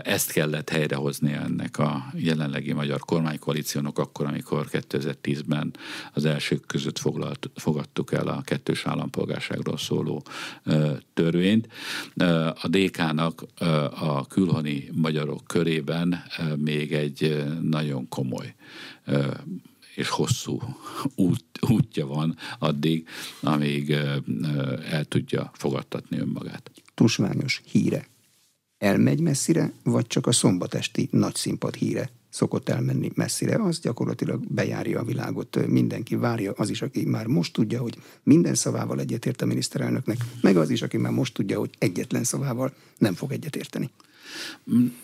Ezt 0.03 0.31
kellett 0.31 0.69
helyrehozni 0.69 1.33
ennek 1.33 1.77
a 1.77 2.05
jelenlegi 2.13 2.73
magyar 2.73 2.99
kormánykoalíciónak 2.99 3.99
akkor, 3.99 4.25
amikor 4.25 4.67
2010-ben 4.71 5.73
az 6.13 6.25
elsők 6.25 6.65
között 6.65 6.99
foglalt, 6.99 7.49
fogadtuk 7.55 8.13
el 8.13 8.27
a 8.27 8.41
kettős 8.41 8.85
állampolgárságról 8.85 9.77
szóló 9.77 10.23
törvényt. 11.13 11.67
A 12.61 12.67
DK-nak 12.67 13.43
a 13.99 14.27
külhoni 14.27 14.89
magyarok 14.91 15.43
körében 15.47 16.23
még 16.55 16.93
egy 16.93 17.45
nagyon 17.61 18.07
komoly 18.09 18.55
és 19.95 20.09
hosszú 20.09 20.61
út, 21.15 21.45
útja 21.69 22.07
van 22.07 22.37
addig, 22.59 23.07
amíg 23.41 23.91
el 24.89 25.05
tudja 25.07 25.51
fogadtatni 25.53 26.19
önmagát. 26.19 26.71
Tusványos 26.93 27.61
híre 27.65 28.07
elmegy 28.77 29.19
messzire, 29.19 29.71
vagy 29.83 30.07
csak 30.07 30.27
a 30.27 30.31
szombatesti 30.31 31.07
nagy 31.11 31.35
színpad 31.35 31.75
híre 31.75 32.09
szokott 32.29 32.69
elmenni 32.69 33.11
messzire, 33.13 33.63
az 33.63 33.79
gyakorlatilag 33.79 34.53
bejárja 34.53 34.99
a 34.99 35.03
világot. 35.03 35.67
Mindenki 35.67 36.15
várja, 36.15 36.51
az 36.51 36.69
is, 36.69 36.81
aki 36.81 37.05
már 37.05 37.25
most 37.25 37.53
tudja, 37.53 37.81
hogy 37.81 37.97
minden 38.23 38.55
szavával 38.55 38.99
egyetért 38.99 39.41
a 39.41 39.45
miniszterelnöknek, 39.45 40.17
meg 40.41 40.57
az 40.57 40.69
is, 40.69 40.81
aki 40.81 40.97
már 40.97 41.11
most 41.11 41.33
tudja, 41.33 41.59
hogy 41.59 41.69
egyetlen 41.77 42.23
szavával 42.23 42.73
nem 42.97 43.13
fog 43.13 43.31
egyetérteni. 43.31 43.89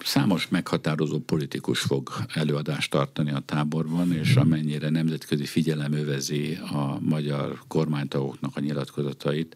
Számos 0.04 0.48
meghatározó 0.48 1.20
politikus 1.20 1.80
fog 1.80 2.10
előadást 2.34 2.92
tartani 2.92 3.32
a 3.32 3.40
táborban, 3.40 4.14
és 4.14 4.36
amennyire 4.36 4.90
nemzetközi 4.90 5.46
figyelem 5.46 5.94
övezi 5.94 6.60
a 6.72 7.00
magyar 7.00 7.62
kormánytagoknak 7.68 8.56
a 8.56 8.60
nyilatkozatait, 8.60 9.56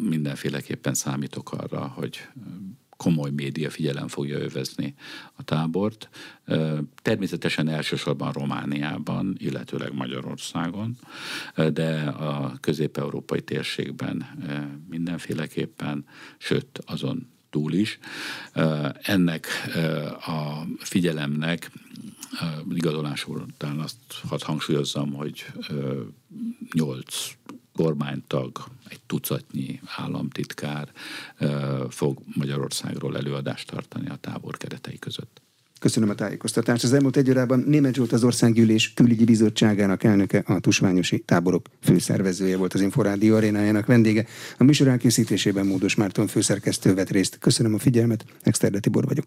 mindenféleképpen 0.00 0.94
számítok 0.94 1.52
arra, 1.52 1.86
hogy 1.86 2.28
komoly 2.96 3.30
média 3.30 3.70
figyelem 3.70 4.08
fogja 4.08 4.38
övezni 4.38 4.94
a 5.32 5.42
tábort. 5.42 6.08
Természetesen 7.02 7.68
elsősorban 7.68 8.32
Romániában, 8.32 9.36
illetőleg 9.38 9.94
Magyarországon, 9.94 10.96
de 11.72 12.00
a 12.02 12.56
közép-európai 12.60 13.42
térségben 13.42 14.26
mindenféleképpen, 14.88 16.06
sőt 16.38 16.80
azon 16.86 17.32
túl 17.54 17.72
is. 17.72 17.98
Ennek 19.02 19.46
a 20.26 20.66
figyelemnek 20.78 21.70
igazolásul 22.70 23.40
után 23.40 23.78
azt 23.78 23.96
hadd 24.28 24.44
hangsúlyozzam, 24.44 25.12
hogy 25.12 25.46
nyolc 26.72 27.30
kormánytag, 27.72 28.64
egy 28.88 29.00
tucatnyi 29.06 29.80
államtitkár 29.96 30.92
fog 31.88 32.18
Magyarországról 32.34 33.16
előadást 33.16 33.70
tartani 33.70 34.08
a 34.08 34.16
tábor 34.16 34.56
keretei 34.56 34.98
között. 34.98 35.43
Köszönöm 35.84 36.08
a 36.08 36.14
tájékoztatást. 36.14 36.84
Az 36.84 36.92
elmúlt 36.92 37.16
egy 37.16 37.30
órában 37.30 37.64
Német 37.66 37.94
Zsolt 37.94 38.12
az 38.12 38.24
Országgyűlés 38.24 38.92
külügyi 38.94 39.24
bizottságának 39.24 40.04
elnöke, 40.04 40.42
a 40.46 40.60
Tusványosi 40.60 41.18
táborok 41.18 41.66
főszervezője 41.82 42.56
volt 42.56 42.74
az 42.74 42.80
Inforádió 42.80 43.36
arénájának 43.36 43.86
vendége. 43.86 44.26
A 44.58 44.64
műsor 44.64 44.88
elkészítésében 44.88 45.66
Módos 45.66 45.94
Márton 45.94 46.26
főszerkesztő 46.26 46.94
vett 46.94 47.10
részt. 47.10 47.38
Köszönöm 47.38 47.74
a 47.74 47.78
figyelmet, 47.78 48.24
Exterde 48.42 48.78
Tibor 48.78 49.04
vagyok. 49.04 49.24